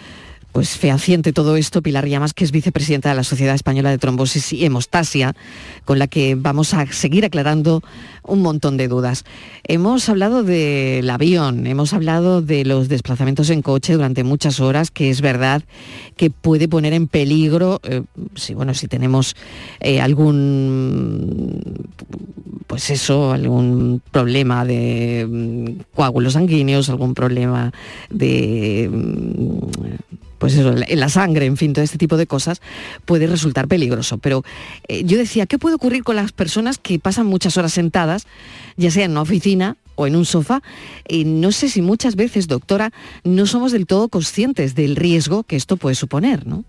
pues 0.53 0.77
fehaciente 0.77 1.33
todo 1.33 1.57
esto, 1.57 1.83
Pilar 1.83 2.07
Llamas, 2.07 2.35
que 2.35 2.45
es 2.45 2.53
vicepresidenta 2.53 3.11
de 3.11 3.15
la 3.15 3.25
Sociedad 3.25 3.55
Española 3.55 3.91
de 3.91 3.99
Trombosis 3.99 4.53
y 4.53 4.65
Hemostasia, 4.65 5.35
con 5.85 5.99
la 5.99 6.07
que 6.07 6.35
vamos 6.35 6.75
a 6.75 6.87
seguir 6.87 7.25
aclarando 7.25 7.83
un 8.23 8.43
montón 8.43 8.77
de 8.77 8.89
dudas. 8.89 9.25
Hemos 9.65 10.09
hablado 10.09 10.43
del 10.43 11.09
avión, 11.11 11.67
hemos 11.67 11.93
hablado 11.93 12.43
de 12.43 12.65
los 12.65 12.89
desplazamientos 12.89 13.51
en 13.51 13.63
coche 13.63 13.93
durante 13.93 14.25
muchas 14.25 14.61
horas, 14.61 14.91
que 14.91 15.11
es 15.11 15.21
verdad 15.21 15.63
que 16.17 16.31
puede 16.31 16.69
poner 16.69 16.93
en 16.93 17.09
peligro, 17.09 17.81
eh, 17.85 18.03
si, 18.35 18.55
bueno, 18.55 18.75
si 18.75 18.89
tenemos 18.89 19.37
eh, 19.81 20.01
algún, 20.01 21.89
pues 22.67 22.91
eso, 22.91 23.33
algún 23.33 24.03
problema 24.11 24.65
de 24.65 25.27
mm, 25.29 25.95
coágulos 25.95 26.33
sanguíneos, 26.33 26.89
algún 26.89 27.15
problema 27.15 27.73
de 28.11 28.91
mm, 28.91 29.59
pues 30.39 30.55
eso, 30.55 30.75
en 30.77 31.01
la 31.01 31.09
sangre, 31.09 31.47
en 31.47 31.57
fin, 31.57 31.73
todo 31.73 31.85
este 31.85 31.99
tipo 31.99 32.17
de 32.17 32.27
cosas 32.27 32.63
puede 33.05 33.27
resultar 33.27 33.69
peligroso. 33.69 34.19
Pero 34.19 34.45
eh, 34.87 35.05
yo 35.05 35.19
decía, 35.19 35.47
¿qué 35.47 35.59
puede 35.59 35.75
ocurrir 35.77 36.05
con 36.05 36.17
las 36.17 36.33
personas 36.33 36.79
que 36.79 36.99
pasan 36.99 37.27
muchas 37.27 37.57
horas 37.57 37.73
sentadas, 37.73 38.27
ya 38.77 38.91
sea 38.91 39.05
en 39.05 39.13
una 39.13 39.23
oficina 39.23 39.77
o 39.97 40.07
en 40.07 40.17
un 40.17 40.25
sofá? 40.25 40.63
Y 41.09 41.25
no 41.25 41.53
sé 41.53 41.69
si 41.69 41.83
muchas 41.83 42.17
veces, 42.17 42.47
doctora, 42.47 42.93
no 43.25 43.47
somos 43.47 43.73
del 43.73 43.87
todo 43.87 44.09
conscientes 44.09 44.75
del 44.75 44.97
riesgo 44.97 45.43
que 45.43 45.57
esto 45.57 45.77
puede 45.77 45.95
suponer, 45.95 46.47
¿no? 46.47 46.65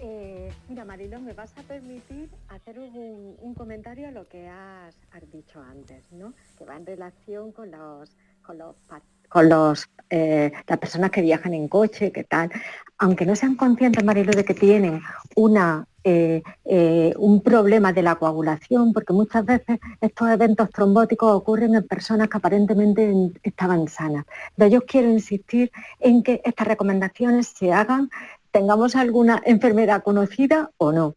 Eh, 0.00 0.50
mira, 0.68 0.84
Marilo, 0.84 1.20
me 1.20 1.34
vas 1.34 1.52
a 1.58 1.62
permitir 1.62 2.28
hacer 2.48 2.78
un, 2.78 3.54
comentario 3.54 4.08
a 4.08 4.10
lo 4.10 4.26
que 4.28 4.48
has, 4.48 4.94
dicho 5.32 5.62
antes, 5.62 6.10
¿no? 6.10 6.32
Que 6.58 6.64
va 6.64 6.76
en 6.76 6.86
relación 6.86 7.52
con 7.52 7.70
los, 7.70 8.10
con 8.42 8.58
los 8.58 8.74
con 9.32 9.48
los, 9.48 9.88
eh, 10.10 10.52
las 10.66 10.78
personas 10.78 11.10
que 11.10 11.22
viajan 11.22 11.54
en 11.54 11.68
coche, 11.68 12.12
que 12.12 12.24
tal, 12.24 12.50
aunque 12.98 13.26
no 13.26 13.34
sean 13.34 13.56
conscientes, 13.56 14.04
Marilo, 14.04 14.32
de 14.32 14.44
que 14.44 14.54
tienen 14.54 15.00
una, 15.34 15.86
eh, 16.04 16.42
eh, 16.64 17.14
un 17.16 17.42
problema 17.42 17.92
de 17.92 18.02
la 18.02 18.16
coagulación, 18.16 18.92
porque 18.92 19.12
muchas 19.12 19.44
veces 19.44 19.78
estos 20.00 20.28
eventos 20.28 20.70
trombóticos 20.70 21.32
ocurren 21.32 21.74
en 21.74 21.86
personas 21.86 22.28
que 22.28 22.36
aparentemente 22.36 23.12
estaban 23.42 23.88
sanas. 23.88 24.26
Pero 24.56 24.70
yo 24.70 24.86
quiero 24.86 25.08
insistir 25.08 25.72
en 25.98 26.22
que 26.22 26.42
estas 26.44 26.68
recomendaciones 26.68 27.48
se 27.48 27.72
hagan, 27.72 28.10
tengamos 28.50 28.94
alguna 28.94 29.42
enfermedad 29.44 30.02
conocida 30.02 30.70
o 30.76 30.92
no. 30.92 31.16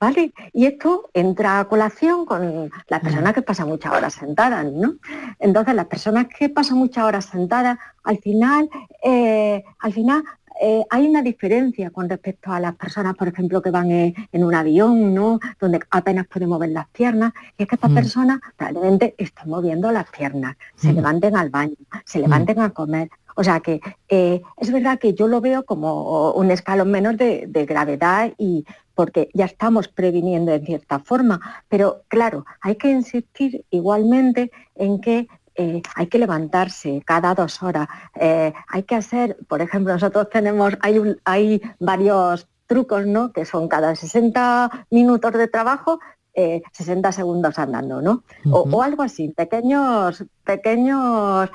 ¿Vale? 0.00 0.32
Y 0.54 0.64
esto 0.64 1.10
entra 1.12 1.60
a 1.60 1.66
colación 1.66 2.24
con 2.24 2.70
las 2.88 3.00
personas 3.00 3.34
que 3.34 3.42
pasan 3.42 3.68
muchas 3.68 3.92
horas 3.92 4.14
sentadas, 4.14 4.64
¿no? 4.64 4.94
Entonces, 5.38 5.74
las 5.74 5.86
personas 5.86 6.26
que 6.26 6.48
pasan 6.48 6.78
muchas 6.78 7.04
horas 7.04 7.26
sentadas, 7.26 7.78
al 8.02 8.16
final, 8.16 8.70
eh, 9.04 9.62
al 9.78 9.92
final 9.92 10.24
eh, 10.62 10.84
hay 10.90 11.08
una 11.08 11.22
diferencia 11.22 11.90
con 11.90 12.06
respecto 12.08 12.52
a 12.52 12.60
las 12.60 12.76
personas, 12.76 13.16
por 13.16 13.28
ejemplo, 13.28 13.62
que 13.62 13.70
van 13.70 13.90
en, 13.90 14.44
un 14.44 14.54
avión, 14.54 15.14
¿no? 15.14 15.40
Donde 15.58 15.80
apenas 15.90 16.26
pueden 16.26 16.50
mover 16.50 16.68
las 16.68 16.86
piernas, 16.88 17.32
y 17.56 17.62
es 17.62 17.68
que 17.68 17.76
estas 17.76 17.90
mm. 17.90 17.94
personas 17.94 18.40
probablemente 18.56 19.14
están 19.16 19.48
moviendo 19.48 19.90
las 19.90 20.10
piernas, 20.10 20.56
se 20.76 20.92
mm. 20.92 20.96
levanten 20.96 21.36
al 21.36 21.48
baño, 21.48 21.76
se 22.04 22.18
levanten 22.18 22.58
mm. 22.58 22.60
a 22.60 22.70
comer, 22.70 23.10
o 23.36 23.44
sea 23.44 23.60
que 23.60 23.80
eh, 24.08 24.42
es 24.56 24.72
verdad 24.72 24.98
que 24.98 25.14
yo 25.14 25.28
lo 25.28 25.40
veo 25.40 25.64
como 25.64 26.32
un 26.32 26.50
escalón 26.50 26.90
menos 26.90 27.16
de, 27.16 27.46
gravedad 27.68 28.32
y 28.38 28.64
porque 28.94 29.28
ya 29.34 29.44
estamos 29.44 29.88
previniendo 29.88 30.52
en 30.52 30.64
cierta 30.64 30.98
forma, 30.98 31.40
pero 31.68 32.02
claro, 32.08 32.44
hay 32.60 32.76
que 32.76 32.90
insistir 32.90 33.64
igualmente 33.70 34.50
en 34.74 35.00
que 35.00 35.28
eh, 35.54 35.82
hay 35.94 36.06
que 36.06 36.18
levantarse 36.18 37.02
cada 37.04 37.34
dos 37.34 37.62
horas, 37.62 37.88
eh, 38.14 38.52
hay 38.68 38.82
que 38.82 38.96
hacer, 38.96 39.36
por 39.48 39.60
ejemplo, 39.62 39.92
nosotros 39.92 40.28
tenemos, 40.30 40.76
hay, 40.80 41.00
hay 41.24 41.62
varios 41.78 42.48
trucos, 42.66 43.06
¿no? 43.06 43.32
Que 43.32 43.44
son 43.44 43.68
cada 43.68 43.94
60 43.94 44.86
minutos 44.90 45.32
de 45.32 45.48
trabajo, 45.48 46.00
60 46.34 47.12
segundos 47.12 47.58
andando, 47.58 48.00
¿no? 48.00 48.22
o, 48.50 48.82
algo 48.82 49.02
así, 49.02 49.28
pequeños, 49.28 50.24
pequeños 50.44 51.50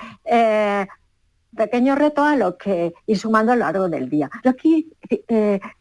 pequeños 1.55 1.97
retos 1.97 2.25
a 2.25 2.35
los 2.35 2.55
que 2.55 2.93
ir 3.07 3.17
sumando 3.17 3.51
a 3.51 3.55
lo 3.55 3.61
largo 3.61 3.89
del 3.89 4.09
día. 4.09 4.29
Yo 4.43 4.51
aquí, 4.51 4.91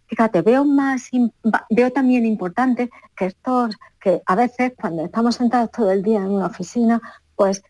fíjate, 0.06 0.42
veo 0.42 0.64
más, 0.64 1.10
veo 1.70 1.90
también 1.92 2.24
importante 2.26 2.90
que 3.16 3.26
estos, 3.26 3.76
que 4.00 4.22
a 4.26 4.34
veces 4.34 4.72
cuando 4.80 5.04
estamos 5.04 5.36
sentados 5.36 5.70
todo 5.70 5.90
el 5.90 6.02
día 6.02 6.18
en 6.18 6.30
una 6.30 6.46
oficina, 6.46 7.00
pues 7.36 7.62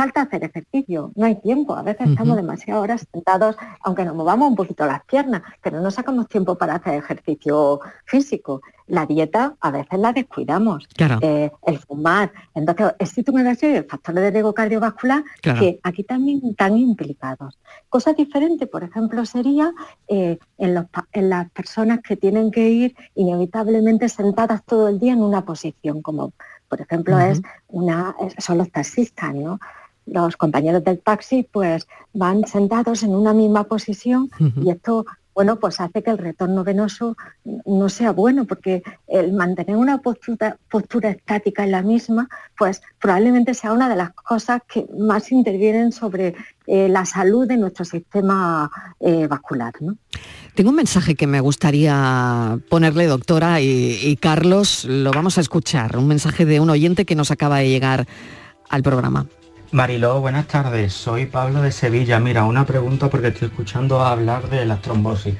falta 0.00 0.22
hacer 0.22 0.42
ejercicio, 0.44 1.12
no 1.14 1.26
hay 1.26 1.34
tiempo, 1.34 1.74
a 1.74 1.82
veces 1.82 2.08
estamos 2.08 2.34
demasiadas 2.34 2.82
horas 2.82 3.06
sentados, 3.12 3.54
aunque 3.82 4.06
nos 4.06 4.14
movamos 4.14 4.48
un 4.48 4.56
poquito 4.56 4.86
las 4.86 5.04
piernas, 5.04 5.42
pero 5.60 5.78
no 5.78 5.90
sacamos 5.90 6.26
tiempo 6.26 6.56
para 6.56 6.76
hacer 6.76 6.94
ejercicio 6.94 7.80
físico. 8.06 8.62
La 8.86 9.04
dieta 9.04 9.56
a 9.60 9.70
veces 9.70 9.98
la 9.98 10.14
descuidamos, 10.14 10.88
eh, 11.20 11.50
el 11.66 11.78
fumar. 11.80 12.32
Entonces, 12.54 12.94
existe 12.98 13.30
una 13.30 13.54
serie 13.54 13.82
de 13.82 13.88
factores 13.88 14.22
de 14.24 14.30
riesgo 14.30 14.54
cardiovascular 14.54 15.22
que 15.42 15.78
aquí 15.82 16.02
también 16.02 16.40
están 16.44 16.78
implicados. 16.78 17.58
Cosa 17.90 18.14
diferente, 18.14 18.66
por 18.66 18.82
ejemplo, 18.82 19.26
sería 19.26 19.70
eh, 20.08 20.38
en, 20.56 21.28
las 21.28 21.50
personas 21.50 22.00
que 22.00 22.16
tienen 22.16 22.50
que 22.50 22.70
ir 22.70 22.96
inevitablemente 23.14 24.08
sentadas 24.08 24.64
todo 24.64 24.88
el 24.88 24.98
día 24.98 25.12
en 25.12 25.22
una 25.22 25.44
posición, 25.44 26.00
como 26.00 26.32
por 26.68 26.80
ejemplo 26.80 27.18
es 27.18 27.42
una, 27.68 28.14
son 28.38 28.58
los 28.58 28.70
taxistas, 28.70 29.34
¿no? 29.34 29.58
Los 30.06 30.36
compañeros 30.36 30.84
del 30.84 31.00
taxi 31.00 31.46
pues 31.50 31.86
van 32.12 32.46
sentados 32.46 33.02
en 33.02 33.14
una 33.14 33.32
misma 33.32 33.64
posición 33.64 34.30
y 34.62 34.70
esto 34.70 35.06
bueno, 35.34 35.56
pues 35.56 35.80
hace 35.80 36.02
que 36.02 36.10
el 36.10 36.18
retorno 36.18 36.64
venoso 36.64 37.16
no 37.64 37.88
sea 37.88 38.12
bueno, 38.12 38.44
porque 38.44 38.82
el 39.06 39.32
mantener 39.32 39.76
una 39.76 39.98
postura, 39.98 40.58
postura 40.70 41.10
estática 41.10 41.64
en 41.64 41.70
la 41.70 41.82
misma, 41.82 42.28
pues 42.58 42.82
probablemente 43.00 43.54
sea 43.54 43.72
una 43.72 43.88
de 43.88 43.96
las 43.96 44.10
cosas 44.12 44.60
que 44.70 44.86
más 44.98 45.30
intervienen 45.32 45.92
sobre 45.92 46.34
eh, 46.66 46.88
la 46.88 47.06
salud 47.06 47.46
de 47.46 47.56
nuestro 47.56 47.84
sistema 47.84 48.70
eh, 48.98 49.26
vascular. 49.28 49.72
Tengo 50.54 50.70
un 50.70 50.76
mensaje 50.76 51.14
que 51.14 51.26
me 51.26 51.40
gustaría 51.40 52.58
ponerle, 52.68 53.06
doctora, 53.06 53.62
y 53.62 54.18
Carlos, 54.20 54.84
lo 54.84 55.10
vamos 55.12 55.38
a 55.38 55.40
escuchar, 55.40 55.96
un 55.96 56.08
mensaje 56.08 56.44
de 56.44 56.60
un 56.60 56.68
oyente 56.70 57.06
que 57.06 57.14
nos 57.14 57.30
acaba 57.30 57.60
de 57.60 57.68
llegar 57.70 58.06
al 58.68 58.82
programa. 58.82 59.26
Mariló, 59.72 60.20
buenas 60.20 60.48
tardes. 60.48 60.92
Soy 60.92 61.26
Pablo 61.26 61.62
de 61.62 61.70
Sevilla. 61.70 62.18
Mira, 62.18 62.42
una 62.42 62.66
pregunta 62.66 63.08
porque 63.08 63.28
estoy 63.28 63.46
escuchando 63.46 64.00
hablar 64.00 64.50
de 64.50 64.66
las 64.66 64.82
trombosis. 64.82 65.36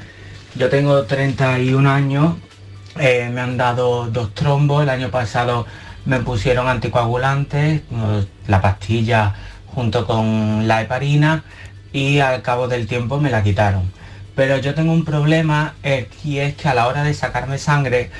Yo 0.55 0.69
tengo 0.71 1.03
31 1.03 1.90
años, 1.90 2.37
eh, 2.97 3.29
me 3.33 3.40
han 3.40 3.57
dado 3.57 4.07
dos 4.07 4.33
trombos, 4.33 4.85
el 4.85 4.88
año 4.88 5.11
pasado 5.11 5.66
me 6.05 6.21
pusieron 6.21 6.69
anticoagulantes, 6.69 7.83
la 8.47 8.61
pastilla 8.61 9.35
junto 9.66 10.07
con 10.07 10.69
la 10.69 10.83
heparina 10.83 11.43
y 11.93 12.21
al 12.21 12.40
cabo 12.43 12.69
del 12.69 12.87
tiempo 12.87 13.19
me 13.19 13.31
la 13.31 13.43
quitaron. 13.43 13.90
Pero 14.37 14.59
yo 14.59 14.77
tengo 14.77 14.93
un 14.93 15.05
problema 15.05 15.75
eh, 15.83 16.09
y 16.23 16.38
es 16.38 16.55
que 16.55 16.69
a 16.69 16.75
la 16.75 16.87
hora 16.87 17.03
de 17.03 17.14
sacarme 17.14 17.59
sangre 17.59 18.12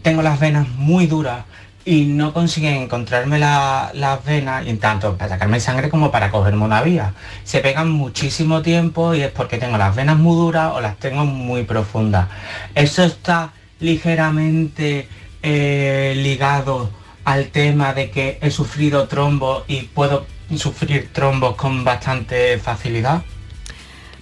tengo 0.00 0.22
las 0.22 0.40
venas 0.40 0.66
muy 0.70 1.06
duras 1.06 1.44
y 1.84 2.04
no 2.04 2.32
consiguen 2.32 2.74
encontrarme 2.74 3.38
las 3.38 4.24
venas, 4.24 4.66
y 4.66 4.74
tanto 4.74 5.16
para 5.16 5.30
sacarme 5.30 5.60
sangre 5.60 5.88
como 5.88 6.10
para 6.10 6.30
cogerme 6.30 6.64
una 6.64 6.82
vía. 6.82 7.14
Se 7.44 7.60
pegan 7.60 7.90
muchísimo 7.90 8.62
tiempo 8.62 9.14
y 9.14 9.22
es 9.22 9.30
porque 9.30 9.58
tengo 9.58 9.78
las 9.78 9.94
venas 9.94 10.18
muy 10.18 10.36
duras 10.36 10.72
o 10.74 10.80
las 10.80 10.96
tengo 10.98 11.24
muy 11.24 11.64
profundas. 11.64 12.28
Eso 12.74 13.02
está 13.04 13.52
ligeramente 13.80 15.08
eh, 15.42 16.14
ligado 16.16 16.90
al 17.24 17.48
tema 17.48 17.94
de 17.94 18.10
que 18.10 18.38
he 18.42 18.50
sufrido 18.50 19.08
trombos 19.08 19.64
y 19.68 19.82
puedo 19.82 20.26
sufrir 20.56 21.12
trombos 21.12 21.56
con 21.56 21.84
bastante 21.84 22.58
facilidad. 22.58 23.22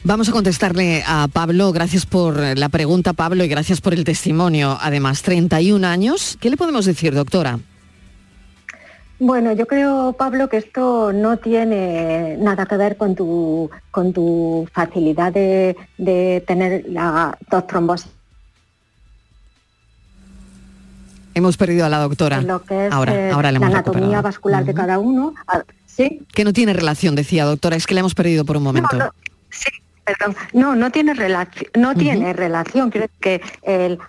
Vamos 0.05 0.29
a 0.29 0.33
contestarle 0.33 1.03
a 1.07 1.29
Pablo. 1.29 1.73
Gracias 1.73 2.07
por 2.07 2.39
la 2.57 2.69
pregunta, 2.69 3.13
Pablo, 3.13 3.45
y 3.45 3.49
gracias 3.49 3.81
por 3.81 3.95
el 3.95 4.05
testimonio. 4.05 4.79
Además, 4.81 5.23
31 5.23 5.87
años. 5.87 6.39
¿Qué 6.41 6.51
le 6.51 6.57
podemos 6.57 6.85
decir, 6.85 7.15
doctora? 7.15 7.59
Bueno, 9.21 9.53
yo 9.53 9.67
creo, 9.67 10.13
Pablo, 10.13 10.49
que 10.49 10.59
esto 10.59 11.13
no 11.13 11.39
tiene 11.39 12.37
nada 12.39 12.67
que 12.67 12.77
ver 12.77 12.97
con 12.97 13.17
tu, 13.17 13.69
con 13.91 14.13
tu 14.13 14.69
facilidad 14.73 15.33
de, 15.33 16.45
tener 16.47 16.85
la 16.89 17.37
dos 17.51 17.67
trombosis. 17.67 18.13
Hemos 21.35 21.57
perdido 21.57 21.85
a 21.85 21.89
la 21.89 21.99
doctora. 21.99 22.41
Lo 22.43 22.63
que 22.63 22.87
es 22.87 22.93
ahora, 22.93 23.15
eh, 23.15 23.31
ahora 23.31 23.53
la 23.53 23.67
anatomía 23.67 24.23
vascular 24.23 24.65
de 24.65 24.75
cada 24.75 24.99
uno. 24.99 25.35
Ah, 25.49 25.63
¿Sí? 25.87 26.23
Que 26.33 26.45
no 26.45 26.53
tiene 26.53 26.73
relación, 26.73 27.17
decía 27.17 27.45
doctora, 27.45 27.77
es 27.77 27.87
que 27.87 27.95
la 27.95 28.01
hemos 28.01 28.15
perdido 28.15 28.45
por 28.45 28.57
un 28.57 28.63
momento. 28.63 28.99
sí, 29.51 29.69
Perdón, 30.09 30.37
no, 30.55 30.75
no 30.75 30.91
tiene 30.91 31.13
relación, 31.13 31.71
no 31.77 31.95
tiene 31.95 32.33
relación. 32.33 32.91
Creo 32.91 33.11
que 33.21 33.43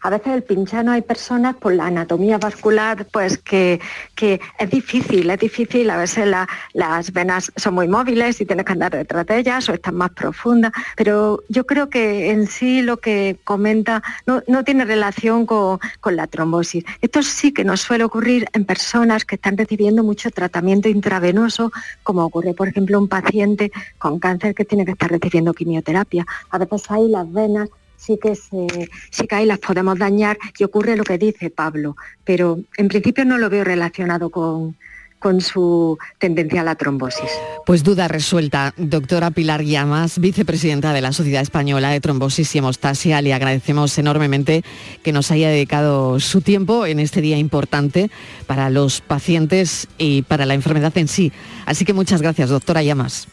a 0.01 0.09
veces 0.09 0.33
el 0.33 0.43
pinchano 0.43 0.93
hay 0.93 1.01
personas 1.01 1.57
por 1.57 1.73
la 1.73 1.87
anatomía 1.87 2.37
vascular, 2.37 3.05
pues 3.11 3.37
que, 3.37 3.81
que 4.15 4.39
es 4.57 4.69
difícil, 4.69 5.29
es 5.29 5.39
difícil. 5.39 5.89
A 5.89 5.97
veces 5.97 6.33
las 6.73 7.11
venas 7.11 7.51
son 7.57 7.73
muy 7.73 7.89
móviles 7.89 8.39
y 8.39 8.45
tienes 8.45 8.65
que 8.65 8.71
andar 8.71 8.93
detrás 8.93 9.25
de 9.25 9.39
ellas 9.39 9.67
o 9.67 9.73
están 9.73 9.95
más 9.95 10.11
profundas. 10.11 10.71
Pero 10.95 11.43
yo 11.49 11.65
creo 11.65 11.89
que 11.89 12.31
en 12.31 12.47
sí 12.47 12.81
lo 12.81 12.95
que 12.97 13.37
comenta 13.43 14.01
no, 14.25 14.41
no 14.47 14.63
tiene 14.63 14.85
relación 14.85 15.45
con, 15.45 15.79
con 15.99 16.15
la 16.15 16.27
trombosis. 16.27 16.85
Esto 17.01 17.23
sí 17.23 17.51
que 17.51 17.65
nos 17.65 17.81
suele 17.81 18.05
ocurrir 18.05 18.47
en 18.53 18.63
personas 18.63 19.25
que 19.25 19.35
están 19.35 19.57
recibiendo 19.57 20.01
mucho 20.01 20.31
tratamiento 20.31 20.87
intravenoso, 20.87 21.73
como 22.03 22.23
ocurre, 22.23 22.53
por 22.53 22.69
ejemplo, 22.69 22.97
un 22.97 23.09
paciente 23.09 23.69
con 23.97 24.17
cáncer 24.19 24.55
que 24.55 24.63
tiene 24.63 24.85
que 24.85 24.91
estar 24.91 25.11
recibiendo 25.11 25.53
quimioterapia 25.53 25.88
a 25.97 26.57
veces 26.57 26.91
ahí 26.91 27.07
las 27.07 27.31
venas 27.31 27.69
sí 27.95 28.17
que, 28.21 28.35
se, 28.35 28.89
sí 29.11 29.27
que 29.27 29.35
ahí 29.35 29.45
las 29.45 29.59
podemos 29.59 29.99
dañar 29.99 30.37
y 30.57 30.63
ocurre 30.63 30.95
lo 30.95 31.03
que 31.03 31.17
dice 31.17 31.49
Pablo, 31.49 31.95
pero 32.23 32.59
en 32.77 32.87
principio 32.87 33.25
no 33.25 33.37
lo 33.37 33.49
veo 33.49 33.63
relacionado 33.63 34.29
con, 34.29 34.75
con 35.19 35.41
su 35.41 35.97
tendencia 36.17 36.61
a 36.61 36.63
la 36.63 36.75
trombosis. 36.75 37.29
Pues 37.65 37.83
duda 37.83 38.07
resuelta. 38.07 38.73
Doctora 38.77 39.31
Pilar 39.31 39.63
Llamas, 39.63 40.17
vicepresidenta 40.17 40.93
de 40.93 41.01
la 41.01 41.11
Sociedad 41.11 41.41
Española 41.41 41.89
de 41.89 41.99
Trombosis 41.99 42.55
y 42.55 42.59
Hemostasia, 42.59 43.21
le 43.21 43.33
agradecemos 43.33 43.97
enormemente 43.97 44.63
que 45.03 45.11
nos 45.11 45.29
haya 45.31 45.49
dedicado 45.49 46.19
su 46.19 46.41
tiempo 46.41 46.85
en 46.85 46.99
este 46.99 47.21
día 47.21 47.37
importante 47.37 48.09
para 48.47 48.69
los 48.69 49.01
pacientes 49.01 49.87
y 49.97 50.21
para 50.23 50.45
la 50.45 50.53
enfermedad 50.53 50.97
en 50.97 51.09
sí. 51.09 51.31
Así 51.65 51.85
que 51.85 51.93
muchas 51.93 52.21
gracias, 52.21 52.49
doctora 52.49 52.81
Llamas. 52.81 53.27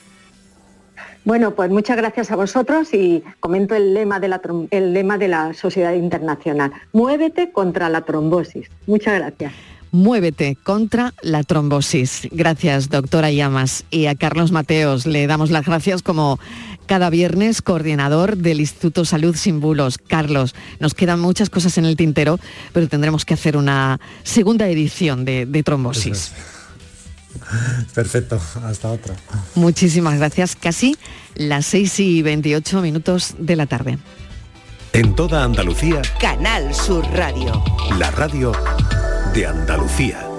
Bueno, 1.26 1.56
pues 1.56 1.70
muchas 1.70 1.96
gracias 1.96 2.30
a 2.30 2.36
vosotros 2.36 2.94
y 2.94 3.24
comento 3.40 3.74
el 3.74 3.94
lema 3.94 4.20
de 4.20 4.28
la, 4.28 4.40
el 4.70 4.92
lema 4.92 5.18
de 5.18 5.26
la 5.26 5.54
Sociedad 5.54 5.92
Internacional. 5.92 6.70
Muévete 6.92 7.50
contra 7.50 7.88
la 7.88 8.02
trombosis. 8.02 8.68
Muchas 8.86 9.18
gracias. 9.18 9.52
Muévete 9.90 10.56
contra 10.62 11.14
la 11.22 11.42
trombosis. 11.42 12.28
Gracias, 12.30 12.90
doctora 12.90 13.32
Llamas. 13.32 13.84
Y 13.90 14.06
a 14.06 14.14
Carlos 14.14 14.52
Mateos 14.52 15.04
le 15.04 15.26
damos 15.26 15.50
las 15.50 15.66
gracias 15.66 16.00
como 16.00 16.38
cada 16.86 17.10
viernes, 17.10 17.60
coordinador 17.60 18.36
del 18.36 18.60
Instituto 18.60 19.04
Salud 19.04 19.34
Sin 19.34 19.58
Bulos. 19.58 19.98
Carlos, 19.98 20.54
nos 20.78 20.94
quedan 20.94 21.18
muchas 21.18 21.50
cosas 21.50 21.76
en 21.76 21.86
el 21.86 21.96
tintero, 21.96 22.38
pero 22.72 22.86
tendremos 22.86 23.24
que 23.24 23.34
hacer 23.34 23.56
una 23.56 23.98
segunda 24.22 24.68
edición 24.68 25.24
de, 25.24 25.44
de 25.44 25.62
trombosis. 25.64 26.32
Perfecto, 27.94 28.40
hasta 28.64 28.90
otra. 28.90 29.14
Muchísimas 29.55 30.18
gracias. 30.18 30.57
Casi 30.57 30.96
las 31.35 31.66
6 31.66 32.01
y 32.01 32.22
28 32.22 32.81
minutos 32.81 33.35
de 33.38 33.57
la 33.57 33.66
tarde. 33.66 33.99
En 34.92 35.14
toda 35.14 35.44
Andalucía. 35.44 36.03
Canal 36.20 36.75
Sur 36.75 37.05
Radio. 37.12 37.62
La 37.99 38.11
radio 38.11 38.53
de 39.35 39.46
Andalucía. 39.46 40.36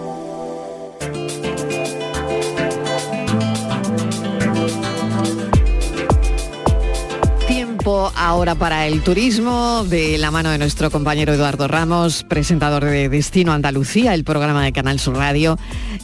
Ahora 7.88 8.56
para 8.56 8.86
el 8.86 9.02
turismo, 9.02 9.86
de 9.86 10.18
la 10.18 10.30
mano 10.30 10.50
de 10.50 10.58
nuestro 10.58 10.92
compañero 10.92 11.34
Eduardo 11.34 11.70
Ramos, 11.70 12.26
presentador 12.26 12.84
de 12.84 13.08
Destino 13.08 13.54
Andalucía, 13.54 14.14
el 14.14 14.26
programa 14.26 14.66
de 14.66 14.74
Canal 14.74 15.00
Sur 15.00 15.16
Radio, 15.16 15.58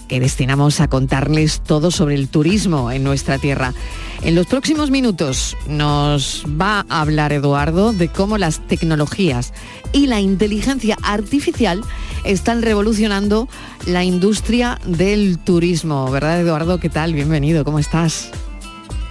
que 0.08 0.22
destinamos 0.22 0.80
a 0.80 0.88
contarles 0.88 1.60
todo 1.60 1.92
sobre 1.92 2.16
el 2.16 2.30
turismo 2.30 2.90
en 2.90 3.04
nuestra 3.04 3.38
tierra. 3.38 3.74
En 4.22 4.34
los 4.34 4.48
próximos 4.48 4.92
minutos 4.92 5.58
nos 5.68 6.46
va 6.46 6.86
a 6.88 7.02
hablar 7.02 7.34
Eduardo 7.34 7.92
de 7.92 8.08
cómo 8.08 8.38
las 8.38 8.66
tecnologías 8.66 9.52
y 9.92 10.08
la 10.08 10.22
inteligencia 10.22 10.96
artificial 11.04 11.82
están 12.24 12.62
revolucionando 12.62 13.50
la 13.86 14.06
industria 14.06 14.80
del 14.86 15.38
turismo. 15.38 16.10
¿Verdad, 16.10 16.40
Eduardo? 16.40 16.80
¿Qué 16.80 16.90
tal? 16.90 17.14
Bienvenido, 17.14 17.66
¿cómo 17.66 17.80
estás? 17.80 18.32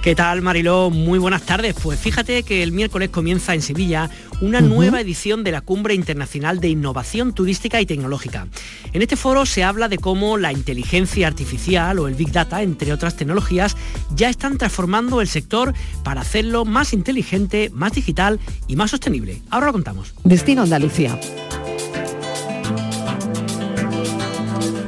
¿Qué 0.03 0.17
tal, 0.17 0.43
Mariló? 0.43 0.91
Muy 0.91 1.21
buenas 1.21 1.43
tardes. 1.43 1.77
Pues 1.81 1.97
fíjate 2.01 2.43
que 2.43 2.65
el 2.65 2.73
miércoles 2.73 3.11
comienza 3.11 3.55
en 3.55 3.63
Sevilla 3.63 4.11
una 4.41 4.61
nueva 4.61 5.01
edición 5.01 5.45
de 5.45 5.53
la 5.53 5.61
Cumbre 5.61 5.95
Internacional 5.95 6.59
de 6.59 6.71
Innovación 6.71 7.33
Turística 7.33 7.81
y 7.81 7.87
Tecnológica. 7.87 8.49
En 8.93 9.01
este 9.01 9.15
foro 9.15 9.47
se 9.47 9.63
habla 9.63 9.89
de 9.89 9.99
cómo 9.99 10.39
la 10.39 10.51
inteligencia 10.53 11.29
artificial 11.29 12.01
o 12.01 12.09
el 12.09 12.17
Big 12.17 12.33
Data, 12.33 12.63
entre 12.63 12.93
otras 12.93 13.15
tecnologías, 13.15 13.77
ya 14.13 14.29
están 14.29 14.59
transformando 14.59 15.21
el 15.21 15.29
sector 15.29 15.73
para 16.03 16.23
hacerlo 16.23 16.65
más 16.65 16.93
inteligente, 16.93 17.71
más 17.73 17.93
digital 17.93 18.41
y 18.67 18.75
más 18.75 18.91
sostenible. 18.91 19.41
Ahora 19.51 19.67
lo 19.67 19.73
contamos. 19.73 20.15
Destino 20.25 20.63
Andalucía. 20.63 21.17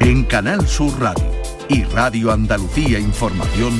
En 0.01 0.25
Canal 0.25 0.67
Sur 0.67 0.99
Radio 0.99 1.31
y 1.69 1.83
Radio 1.83 2.33
Andalucía 2.33 2.99
Información, 2.99 3.73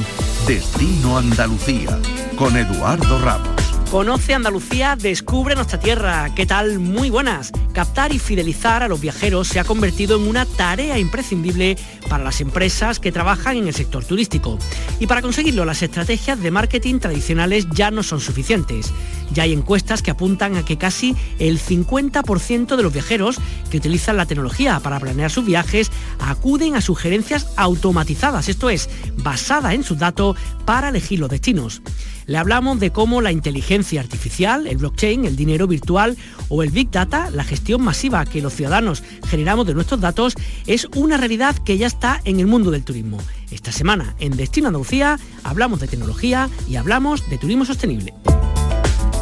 Destino 0.47 1.17
Andalucía, 1.17 1.99
con 2.37 2.55
Eduardo 2.55 3.17
Ramos. 3.17 3.49
Conoce 3.89 4.35
Andalucía, 4.35 4.95
descubre 4.95 5.55
nuestra 5.55 5.79
tierra. 5.79 6.29
¿Qué 6.35 6.45
tal? 6.45 6.77
Muy 6.77 7.09
buenas. 7.09 7.51
Captar 7.75 8.13
y 8.13 8.19
fidelizar 8.19 8.83
a 8.83 8.87
los 8.87 9.01
viajeros 9.01 9.49
se 9.49 9.59
ha 9.59 9.65
convertido 9.65 10.15
en 10.15 10.29
una 10.29 10.45
tarea 10.45 10.97
imprescindible 10.97 11.77
para 12.07 12.23
las 12.23 12.39
empresas 12.39 13.01
que 13.01 13.11
trabajan 13.11 13.57
en 13.57 13.67
el 13.67 13.73
sector 13.73 14.05
turístico. 14.05 14.57
Y 15.01 15.07
para 15.07 15.21
conseguirlo, 15.21 15.65
las 15.65 15.83
estrategias 15.83 16.41
de 16.41 16.51
marketing 16.51 16.99
tradicionales 16.99 17.67
ya 17.73 17.91
no 17.91 18.01
son 18.01 18.21
suficientes. 18.21 18.93
Ya 19.33 19.43
hay 19.43 19.51
encuestas 19.51 20.01
que 20.01 20.11
apuntan 20.11 20.55
a 20.55 20.63
que 20.63 20.77
casi 20.77 21.17
el 21.37 21.59
50% 21.59 22.77
de 22.77 22.83
los 22.83 22.93
viajeros 22.93 23.39
que 23.69 23.77
utilizan 23.77 24.15
la 24.15 24.25
tecnología 24.25 24.79
para 24.79 25.01
planear 25.01 25.29
sus 25.29 25.45
viajes 25.45 25.91
acuden 26.19 26.75
a 26.75 26.81
sugerencias 26.81 27.47
automatizadas, 27.57 28.47
esto 28.47 28.69
es, 28.69 28.89
basada 29.17 29.73
en 29.73 29.83
sus 29.83 29.97
datos 29.97 30.37
para 30.63 30.89
elegir 30.89 31.19
los 31.19 31.29
destinos. 31.29 31.81
Le 32.27 32.37
hablamos 32.37 32.79
de 32.79 32.91
cómo 32.91 33.21
la 33.21 33.31
inteligencia 33.31 34.01
artificial, 34.01 34.65
el 34.65 34.77
blockchain, 34.77 35.25
el 35.25 35.35
dinero 35.35 35.67
virtual 35.67 36.17
o 36.49 36.63
el 36.63 36.71
big 36.71 36.89
data, 36.89 37.29
la 37.29 37.43
gestión 37.43 37.64
masiva 37.79 38.25
que 38.25 38.41
los 38.41 38.53
ciudadanos 38.53 39.03
generamos 39.27 39.65
de 39.65 39.73
nuestros 39.73 39.99
datos, 39.99 40.35
es 40.67 40.87
una 40.95 41.17
realidad 41.17 41.55
que 41.57 41.77
ya 41.77 41.87
está 41.87 42.21
en 42.23 42.39
el 42.39 42.47
mundo 42.47 42.71
del 42.71 42.83
turismo. 42.83 43.17
Esta 43.51 43.71
semana 43.71 44.15
en 44.19 44.37
Destino 44.37 44.67
Andalucía 44.67 45.19
hablamos 45.43 45.79
de 45.79 45.87
tecnología 45.87 46.49
y 46.67 46.75
hablamos 46.75 47.27
de 47.29 47.37
turismo 47.37 47.65
sostenible. 47.65 48.13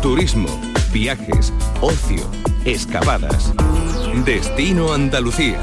Turismo, 0.01 0.49
viajes, 0.91 1.53
ocio, 1.81 2.29
excavadas. 2.65 3.53
Destino 4.25 4.93
Andalucía. 4.93 5.59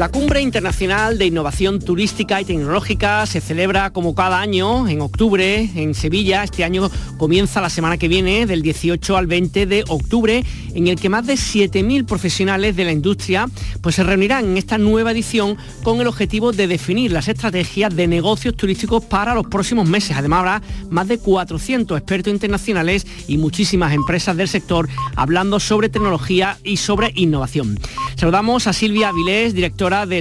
La 0.00 0.08
Cumbre 0.08 0.40
Internacional 0.40 1.18
de 1.18 1.26
Innovación 1.26 1.78
Turística 1.78 2.40
y 2.40 2.46
Tecnológica 2.46 3.26
se 3.26 3.42
celebra 3.42 3.90
como 3.90 4.14
cada 4.14 4.40
año 4.40 4.88
en 4.88 5.02
octubre 5.02 5.70
en 5.74 5.94
Sevilla. 5.94 6.42
Este 6.42 6.64
año 6.64 6.90
comienza 7.18 7.60
la 7.60 7.68
semana 7.68 7.98
que 7.98 8.08
viene, 8.08 8.46
del 8.46 8.62
18 8.62 9.14
al 9.18 9.26
20 9.26 9.66
de 9.66 9.84
octubre, 9.88 10.42
en 10.74 10.86
el 10.86 10.98
que 10.98 11.10
más 11.10 11.26
de 11.26 11.34
7.000 11.34 12.06
profesionales 12.06 12.76
de 12.76 12.86
la 12.86 12.92
industria 12.92 13.46
pues, 13.82 13.96
se 13.96 14.02
reunirán 14.02 14.46
en 14.46 14.56
esta 14.56 14.78
nueva 14.78 15.12
edición 15.12 15.58
con 15.82 16.00
el 16.00 16.06
objetivo 16.06 16.52
de 16.52 16.66
definir 16.66 17.12
las 17.12 17.28
estrategias 17.28 17.94
de 17.94 18.06
negocios 18.06 18.56
turísticos 18.56 19.04
para 19.04 19.34
los 19.34 19.48
próximos 19.48 19.86
meses. 19.86 20.16
Además 20.16 20.38
habrá 20.38 20.62
más 20.88 21.08
de 21.08 21.18
400 21.18 21.98
expertos 21.98 22.32
internacionales 22.32 23.06
y 23.28 23.36
muchísimas 23.36 23.92
empresas 23.92 24.34
del 24.34 24.48
sector 24.48 24.88
hablando 25.14 25.60
sobre 25.60 25.90
tecnología 25.90 26.56
y 26.64 26.78
sobre 26.78 27.12
innovación. 27.16 27.78
Saludamos 28.16 28.66
a 28.66 28.72
Silvia 28.72 29.10
Avilés, 29.10 29.54
directora 29.90 30.06
del 30.06 30.18